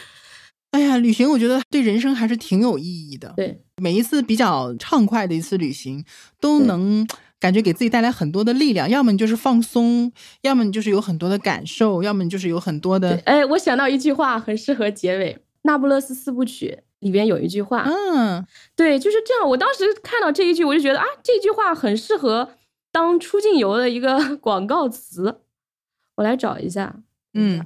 [0.72, 3.33] 哎呀，旅行我觉得对人生还是挺有意义的。
[3.37, 6.05] 对，每一次比较畅快的一次旅行，
[6.39, 7.07] 都能。
[7.45, 13.20] 感觉给自己带来很多的力量，要么你就是放松，要么你就是有很多的感受，要么你就是有很多的。
[13.26, 19.47] 哎，我想到一句话，很适合结尾，《那不勒斯四部曲》里边有一句话，嗯，对，就是这样。
[19.47, 22.49] 我当时看到这一句，我就觉得啊，这句话很适合
[22.90, 25.40] 当出境游的一个广告词。
[26.16, 27.03] 我来找一下，
[27.34, 27.62] 嗯，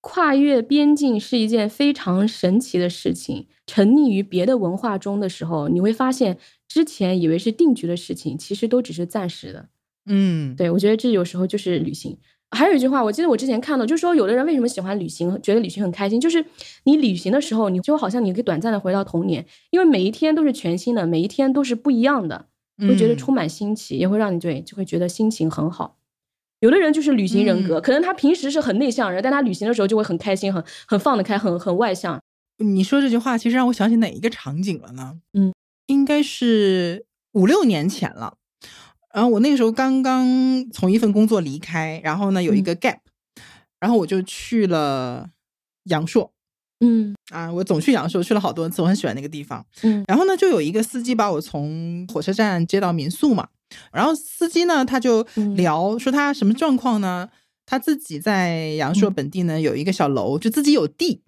[0.00, 3.46] 跨越边境是一件非常神奇的事情。
[3.68, 6.38] 沉溺于别的文化中的时候，你会发现。
[6.74, 9.68] 之前以为是定局的事情，其实都只是暂时的。
[10.06, 12.18] 嗯，对，我觉得这有时候就是旅行。
[12.50, 16.44] 还有一句话，我记得我之前看到，就是说有的人为什么喜欢旅行，觉得旅行很开心，就是
[16.82, 22.46] 你旅行的时候，你就好像你可以短暂的回到童年，因为每一天都是全新的，每一天都是不一样的，
[22.78, 25.96] 会觉得充满新奇，也会让你对就会觉得心情很好。
[26.58, 32.20] 有的人就是旅行人格，可能他平时是很内向人，但他旅行的时候就会很开心，很很放得开，很很外向。
[32.58, 35.20] 你说这句话，其实让我想起哪一个场景了呢？
[35.34, 35.52] 嗯。
[35.86, 38.36] 应该是五六年前了，
[39.12, 42.98] 然后我那个时候刚刚从一份工作离开，然后呢有一个 gap，
[43.80, 45.30] 然后我就去了
[45.84, 46.32] 阳朔，
[46.80, 47.14] 嗯。
[47.30, 53.48] 啊，我总去阳朔，去了好多次，我很喜欢那个地方，嗯，然后呢就有一个司机把我从火车站接到民宿嘛，
[53.92, 55.26] 然后司机呢他就
[55.56, 57.30] 聊说他什么状况呢？
[57.66, 61.23] 他自己在阳朔本地呢有一个小楼，就自己有地。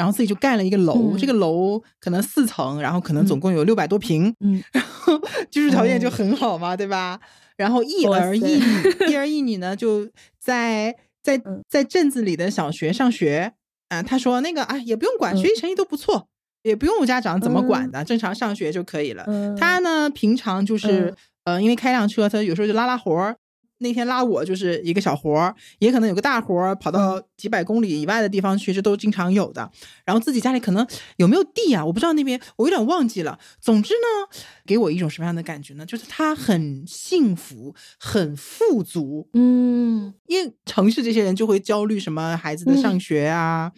[0.00, 5.12] 然后自己就盖了一个楼，这个楼可能四层，然后可能总共有六百多平，嗯，然后
[5.50, 7.20] 居住条件就很好嘛，对吧？
[7.58, 11.38] 然后一儿一女，一儿一女呢就在在
[11.68, 13.52] 在镇子里的小学上学
[13.90, 14.02] 啊。
[14.02, 16.28] 他说那个啊也不用管，学习成绩都不错，
[16.62, 19.26] 也不用家长怎么管的，正常上学就可以了。
[19.58, 21.14] 他呢平常就是。
[21.44, 23.34] 呃，因为开辆车，他有时候就拉拉活儿。
[23.80, 29.70] 那天拉我就是一个小活儿，也可能有个大活儿，跑到几百公里以外的地方去，这都经常有的。
[30.04, 31.84] 然后自己家里可能有没有地啊？
[31.84, 33.38] 我不知道那边，我有点忘记了。
[33.60, 35.86] 总之呢，给我一种什么样的感觉呢？
[35.86, 39.28] 就是他很幸福，很富足。
[39.32, 43.72] 嗯，因为城市这些人就会焦虑什么孩子的上学啊，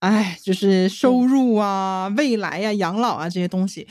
[0.00, 3.88] 哎，就是收入啊、未来呀、养老啊这些东西。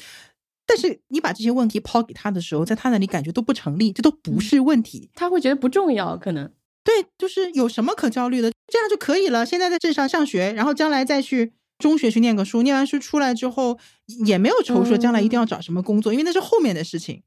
[0.73, 5.09] 但是你把这些问题抛给他的时候，在他那里感觉都不成立，这都不是问题。
[5.13, 6.49] 他会觉得不重要，可能
[6.81, 9.45] 对，就是有什么可焦虑的，这样就可以了。
[9.45, 13.77] 现在在镇上上学，然后将来再去中学去念个书，念完书出来之后
[14.25, 17.21] 也没有愁说将来一定要找什么工作，因为那是后面的事情。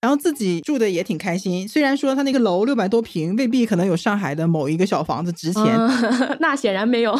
[0.00, 5.76] 然后自己住的也挺开心，虽然说他那个楼六百多平，未必可能有上海的某一个小房子值钱，
[6.38, 7.18] 那显然没有。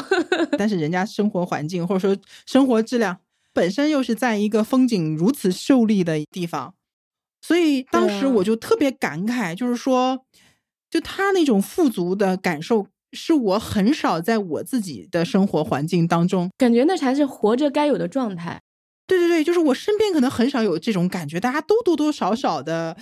[0.56, 3.18] 但是人家生活环境或者说生活质量。
[3.56, 6.74] 本身又是在一个风景如此秀丽的地方，
[7.40, 10.26] 所以当时我就特别感慨，就是说，
[10.90, 18.60] 就他那种富足的感受，是我很少在我自己的生活环境当中感觉，那才是活着该有的状态。
[19.06, 22.94] 对对对，就是我身边可能很少有这种感觉，大家都多多少少的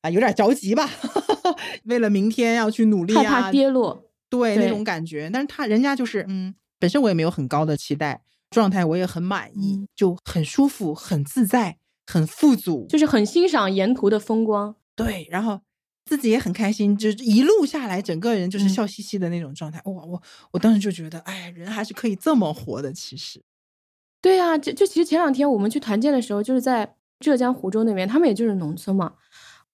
[0.00, 0.90] 啊，有点着急吧，
[1.86, 5.30] 为了明天要去努力，害怕跌落，对那种感觉。
[5.32, 8.22] 但是他人家就是嗯，本身我也没有很高的期待。
[8.50, 14.74] 状态我也很满意，就很舒服、很自在、很富足，就是很欣赏沿途的风光。
[14.96, 15.60] 对，然后
[16.04, 19.80] 自己也很开心，就一路下来，整个人就是笑嘻嘻的那种状态。
[19.84, 20.20] 哇，我
[20.50, 22.92] 我当时就觉得，哎，人还是可以这么活的。
[22.92, 23.40] 其实，
[24.20, 29.12] 对啊，就就其实前两天我们去团建的时候，就是在浙江湖州那边，他们也就是农村嘛，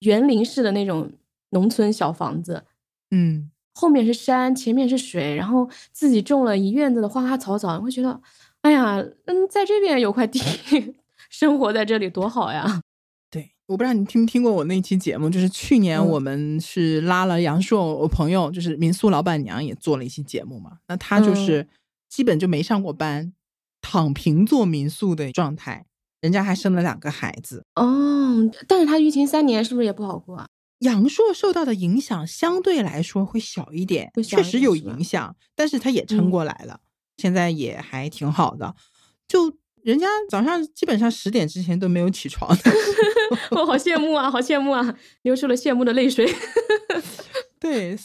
[0.01, 1.11] 园林式的那种
[1.51, 2.65] 农村小房子，
[3.11, 8.21] 嗯，后面是山，前面是水，然后自己种了一院子的花花草草，你会觉得。
[8.67, 8.97] 哎呀，
[9.27, 10.41] 嗯，在这边有块地，
[11.31, 12.83] 生活在这里多好呀！
[13.31, 20.79] 对，我不知道你听没听过我那期节目，就是去年我们是拉了杨硕，我朋友就是民宿老板娘也做了一期节目嘛。
[20.89, 21.69] 那她就是
[22.09, 23.33] 基本就没上过班，
[23.81, 25.87] 躺平做民宿的状态，
[26.21, 28.51] 人家还生了两个孩子哦。
[28.67, 30.49] 但是她疫情三年，是不是也不好过啊？
[30.81, 36.81] 杨朔受到的影响相对来说会小一点，确实有影响，但是他也撑过来了。
[37.17, 38.75] 现在也还挺好的，
[39.27, 39.53] 就
[39.83, 42.57] 人家早上基本上十点之前都没有起床，
[43.53, 46.27] 我好羡慕啊，好羡慕啊，流出了羡慕的泪水。
[47.61, 47.97] 对，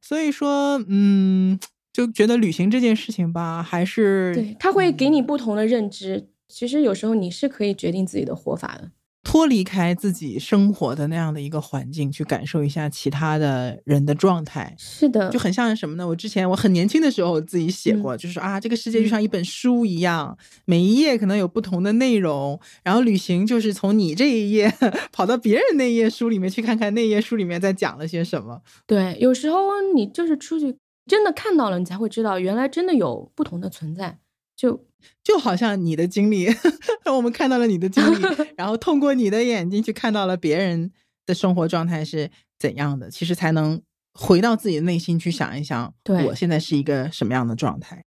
[0.00, 1.58] 所以说，嗯，
[1.92, 6.28] 就觉得旅行这件事情吧，还是对，他会给你不同的认知。
[6.48, 8.90] 其实有时候你是可以决定自己的活法的。
[9.22, 16.08] 脱离开自己生活的那样的一个环境，去感受一下其他的人的状态，是的，就很像什么呢？
[16.08, 24.72] 我之前我很年轻的时候自己写过，就是啊，这个世界就像一本书一样，每一页可能有不同的内容，然后旅行就是从你这一页
[25.12, 28.62] 跑到别人那页书里面去看看那页书里面在讲了些什么。
[28.86, 29.60] 对，有时候
[29.94, 30.74] 你就是出去
[31.06, 34.18] 真的看到了，你才会知道原来真的有不同的存在。
[34.56, 34.84] 就
[35.22, 36.46] 就好像你的经历，
[37.14, 38.22] 我们看到了你的经历，
[38.56, 40.92] 然后通过你的眼睛去看到了别人
[41.26, 43.80] 的生活状态是怎样的，其实才能
[44.14, 48.04] 回到自己的内心去想一想，对我现在是一个什么样的状态，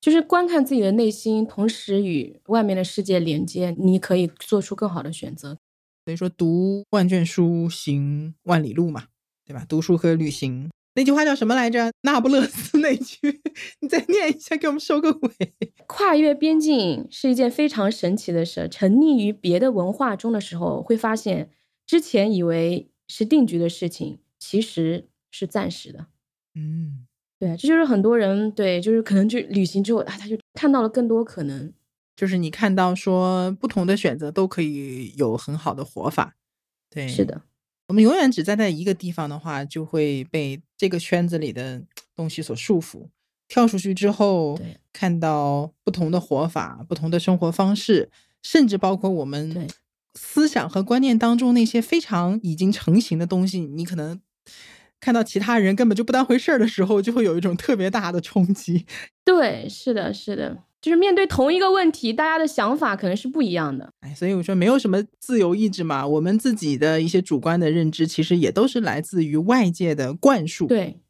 [0.00, 5.58] 就是观看自己的内心，同时与外面的世界连接，你可以做出更好的选择。
[6.04, 9.06] 所以说，读万卷书，行万里路嘛，
[9.44, 9.64] 对吧？
[9.68, 10.70] 读书和旅行。
[10.96, 11.92] 那句话叫什么来着？
[12.00, 13.40] 那不勒斯那句，
[13.80, 15.54] 你再念一下，给我们收个尾。
[15.86, 18.66] 跨越边境是一件非常神奇的事。
[18.68, 21.50] 沉溺于别的文化中的时候，会发现
[21.86, 26.06] 之前以为是定局的事情，其实是暂时的。
[26.54, 27.06] 嗯，
[27.38, 31.72] 对，这就是很多人对，就是可能去旅行之后啊，他就看到了更多可能。
[32.16, 36.34] 就是你看到说不同的选择都可以有很好的活法。
[36.88, 37.42] 对，是的。
[37.88, 41.82] 我们永远只站在一个地方的话，就会被这个圈子里的
[42.14, 43.08] 东西所束缚。
[43.48, 44.58] 跳出去之后，
[44.92, 48.10] 看到不同的活法、不同的生活方式，
[48.42, 49.68] 甚至包括我们
[50.14, 54.20] 思想和观念当中那些非常已经成型的东西，你可能
[55.00, 58.86] 看到其他人根本就不当回事儿的时候，就会有一种特别大的冲击。
[59.24, 60.64] 对，是的，是的。
[60.80, 63.90] 就是面对同一个问题，大家的想法可能是不一样的。
[64.02, 70.66] 哎，所以我说没有什么自由意志嘛，我们自己的一些主观的认知，其实也都是来自于外界的灌输。
[70.66, 71.00] 对，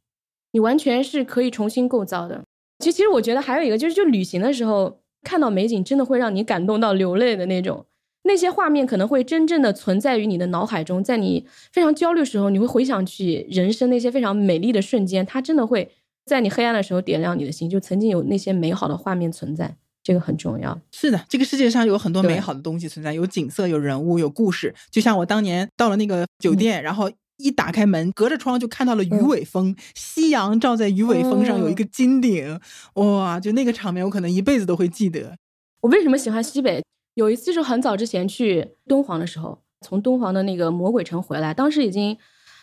[0.53, 2.43] 你完全是可以重新构造的。
[2.79, 7.85] 其实，其实我觉得还有一个就是，就旅行的时候看到美景，真的会让你感动到流泪的那种。
[8.27, 15.91] 那些画面可能会真正的存在于你的脑海中，在你非常焦虑的时候，你会回想起人生那些非常美丽的瞬间，它真的会。
[16.27, 19.77] 在你黑暗的时候点亮你的心，就曾经有那些美好的画面存在。
[20.03, 20.77] 这个很重要。
[20.91, 24.75] 是的，这个世界上有很多美好的东西存在，有景色，有人物，有故事。
[24.91, 32.59] 就像我当年到了那个酒店，然后一打开门，隔着窗就看到了鱼嗯尾峰，夕阳照在鱼尾峰上，有一个金顶，
[32.95, 35.37] 哇，就那个场面，我可能一辈子都会记得。
[35.83, 36.83] 我为什么喜欢西北？
[37.17, 42.19] 有一次是很早之前去敦煌的时候，从敦煌的那个魔鬼城回来，当时已经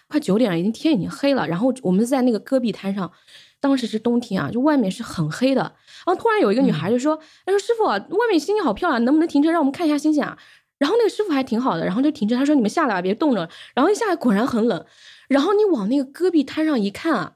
[0.08, 1.48] 快九点了，已经天已经黑了。
[1.48, 3.12] 然后我们在那个戈壁滩上，
[3.60, 5.62] 当时是冬天啊，就外面是很黑的。
[6.06, 10.38] 然后突然有一个女孩就说：“她说师傅啊，外面星星好漂亮，能不能停车让我们看一下星星啊？”
[10.78, 14.86] 然后那个师傅还挺好的，然后就停车，他说：“你们下来吧，别冻着。”然后一下来果然很冷。
[15.30, 17.34] 然后你往那个戈壁滩上一看啊，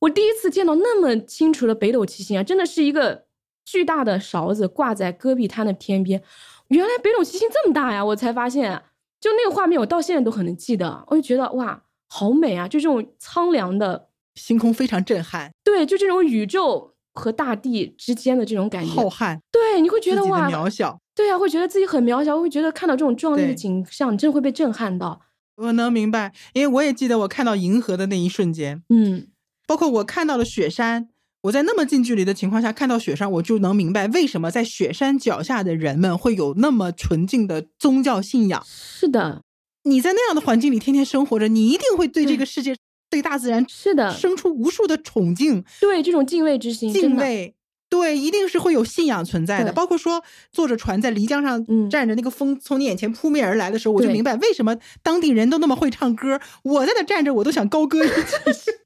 [0.00, 3.26] 我第一次见到那么清楚的北斗七星啊，真的是一个
[3.64, 6.22] 巨大的勺子挂在戈壁滩的天边。
[6.68, 8.04] 原来北斗七星这么大呀！
[8.04, 8.82] 我才发现，
[9.20, 11.04] 就那个画面，我到现在都很能记得。
[11.08, 12.66] 我就觉得哇，好美啊！
[12.66, 20.98] 就这种苍凉的，星空非常震撼，对，就这种宇宙和大地之间的这种感觉，浩瀚，对，你会觉得哇，渺小。
[21.14, 25.22] 对啊，会觉得自己很渺小，会觉得看到这种壮丽的景象，你真的会被震撼到。
[25.56, 29.28] 我能明白，因为我也记得我看到银河的那一瞬间，嗯，
[29.66, 31.08] 包括我看到了雪山，
[31.46, 38.62] 我在那么近距离的情况下看到雪山，我就能明白为什么在雪山脚下的人们会有那么纯净的宗教信仰。
[38.66, 39.42] 是的，
[39.84, 42.74] 你在那样的环境里天天生活着，你一定会对这个世界、
[43.08, 47.54] 对大自然是的，生出无数的崇敬、对这种敬畏之心，敬畏。
[47.88, 49.72] 对，一定是会有信仰存在的。
[49.72, 56.40] 包括说，坐着船在漓江上嗯站着，那个风从你眼前扑面而来的时候，我就明白为什么当地人都那么会唱歌。
[56.64, 58.14] 我在那站着，我都想高歌一曲，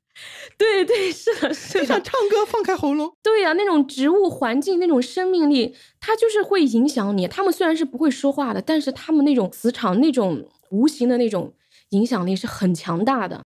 [0.60, 3.10] 对对，是的，是就想的，唱歌放开喉咙。
[3.22, 7.26] 对呀、那种植物环境，那种生命力，它就是会影响你。
[7.26, 11.54] 他们虽然是不会说话的，但是他们那种磁场、那种无形的那种
[11.90, 13.40] 影响力是很强大的。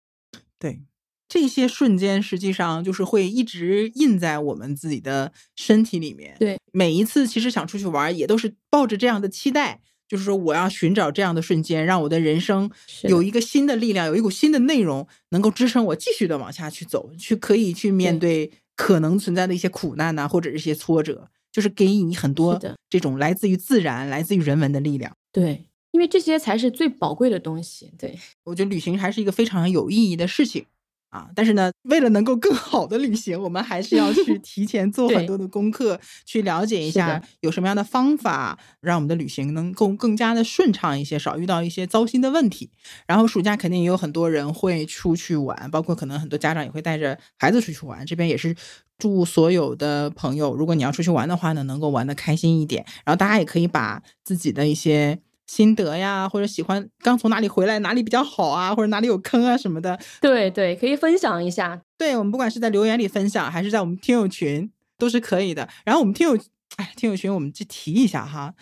[0.58, 0.80] 对，
[1.28, 6.34] 这些瞬间实际上就是会一直印在我们自己的身体里面。
[6.40, 12.70] 对，每一次其实想出去玩儿，也都是抱着这样的期待，就是说我要寻找这样的瞬间，让我的人生
[13.04, 25.16] 有一个新的力量，有一股新的内容，能够支撑我继续的往下去走，去可以去面对可能存在的一些苦难呐、或者是一些挫折，就是给你很多的这种来自于自然、来自于人文的力量。
[25.32, 27.92] 对，因为这些才是最宝贵的东西。
[27.98, 30.66] 对，我觉得旅行还是一个非常有意义的事情
[31.14, 31.28] 啊。
[31.34, 42.70] 但是呢，为了能够更好的旅行，我们还是要去 提前做很多的功课，去了解一下有什么样的方法，让我们的旅行能够更加的顺畅一些，少遇到一些糟心的问题。
[43.06, 48.04] 然后暑假肯定也有很多人会出去玩，包括可能很多家长也会带着孩子出去玩。
[48.04, 48.54] 这边也是
[48.98, 52.84] 祝所有的朋友，如果你要出去玩的话呢，能够玩的开心一点。
[53.04, 61.82] 然后大家也可以把自己的一些心得呀，或者喜欢刚从哪里回来，哪里比较好啊，或者哪里有坑啊什么的，对对，可以分享一下。
[61.98, 65.68] 对我们不管是在留言里分享，还是在我们听友群，都是可以的。
[65.84, 66.38] 然后我们听友，
[66.76, 68.54] 哎，听友群我们去提一下哈，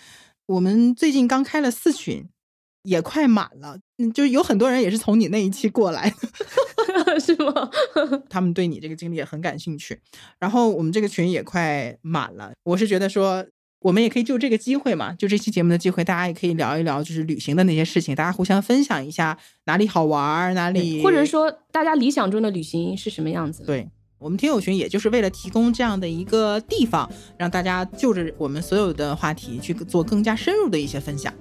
[0.46, 2.28] 我们最近刚开了四群，
[2.82, 6.12] 也快满了，嗯，就有很多人也是从你那一期过来
[7.06, 7.70] 的， 是吗？
[8.28, 10.00] 他们对你这个经历也很感兴趣。
[10.40, 13.46] 然后我们这个群也快满了，我是觉得说。
[13.82, 23.64] 我们也可以就这个机会嘛，就这期节目的机会，大家也可以聊一聊，就是旅行的那些事情，大家互相分享一下哪里好玩儿，哪里或者说大家理想中的旅行是什么样子？
[23.66, 31.34] 对我们听友群，也就是为了提供这样的一个地方，让大家就着我们所有的话题去做更加深入的一些分享。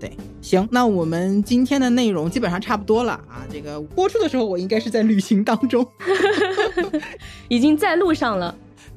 [0.00, 0.10] 对，
[0.42, 3.46] 行，那我们今天的内容基本上差不多了啊。
[3.50, 5.86] 这个播出的时候，我应该是在旅行当中。
[7.48, 8.54] 已经在路上了。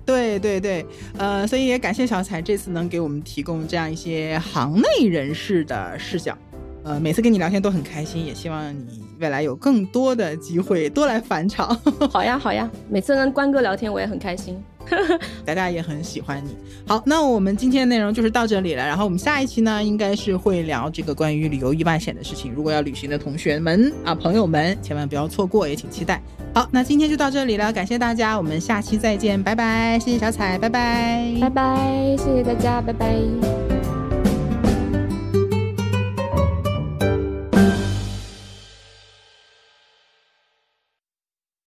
[0.08, 0.86] 对对对，
[1.18, 6.36] 呃，所以也感谢小彩这次能给我们提供这样一些行内人士的视角。
[6.84, 11.76] 呃，每次跟你聊天都很开心，也希望你未来有更多的机会多来返场。
[12.12, 14.58] 好呀好呀，每次跟关哥聊天我也很开心。
[15.44, 16.56] 大家也很喜欢你。
[16.88, 18.86] 好，那我们今天的内容就是到这里了。
[18.86, 22.54] 然后我们下一期呢，应该是会聊这个关于旅游意外险的事情。
[22.54, 26.22] 如果要旅行的同学们啊，朋友们，千万不要错过，也请期待。
[26.54, 33.67] 好，那今天就到这里了，感谢大家，我们下期再见，拜拜，谢谢小彩，拜拜，拜拜，谢谢大家，拜拜。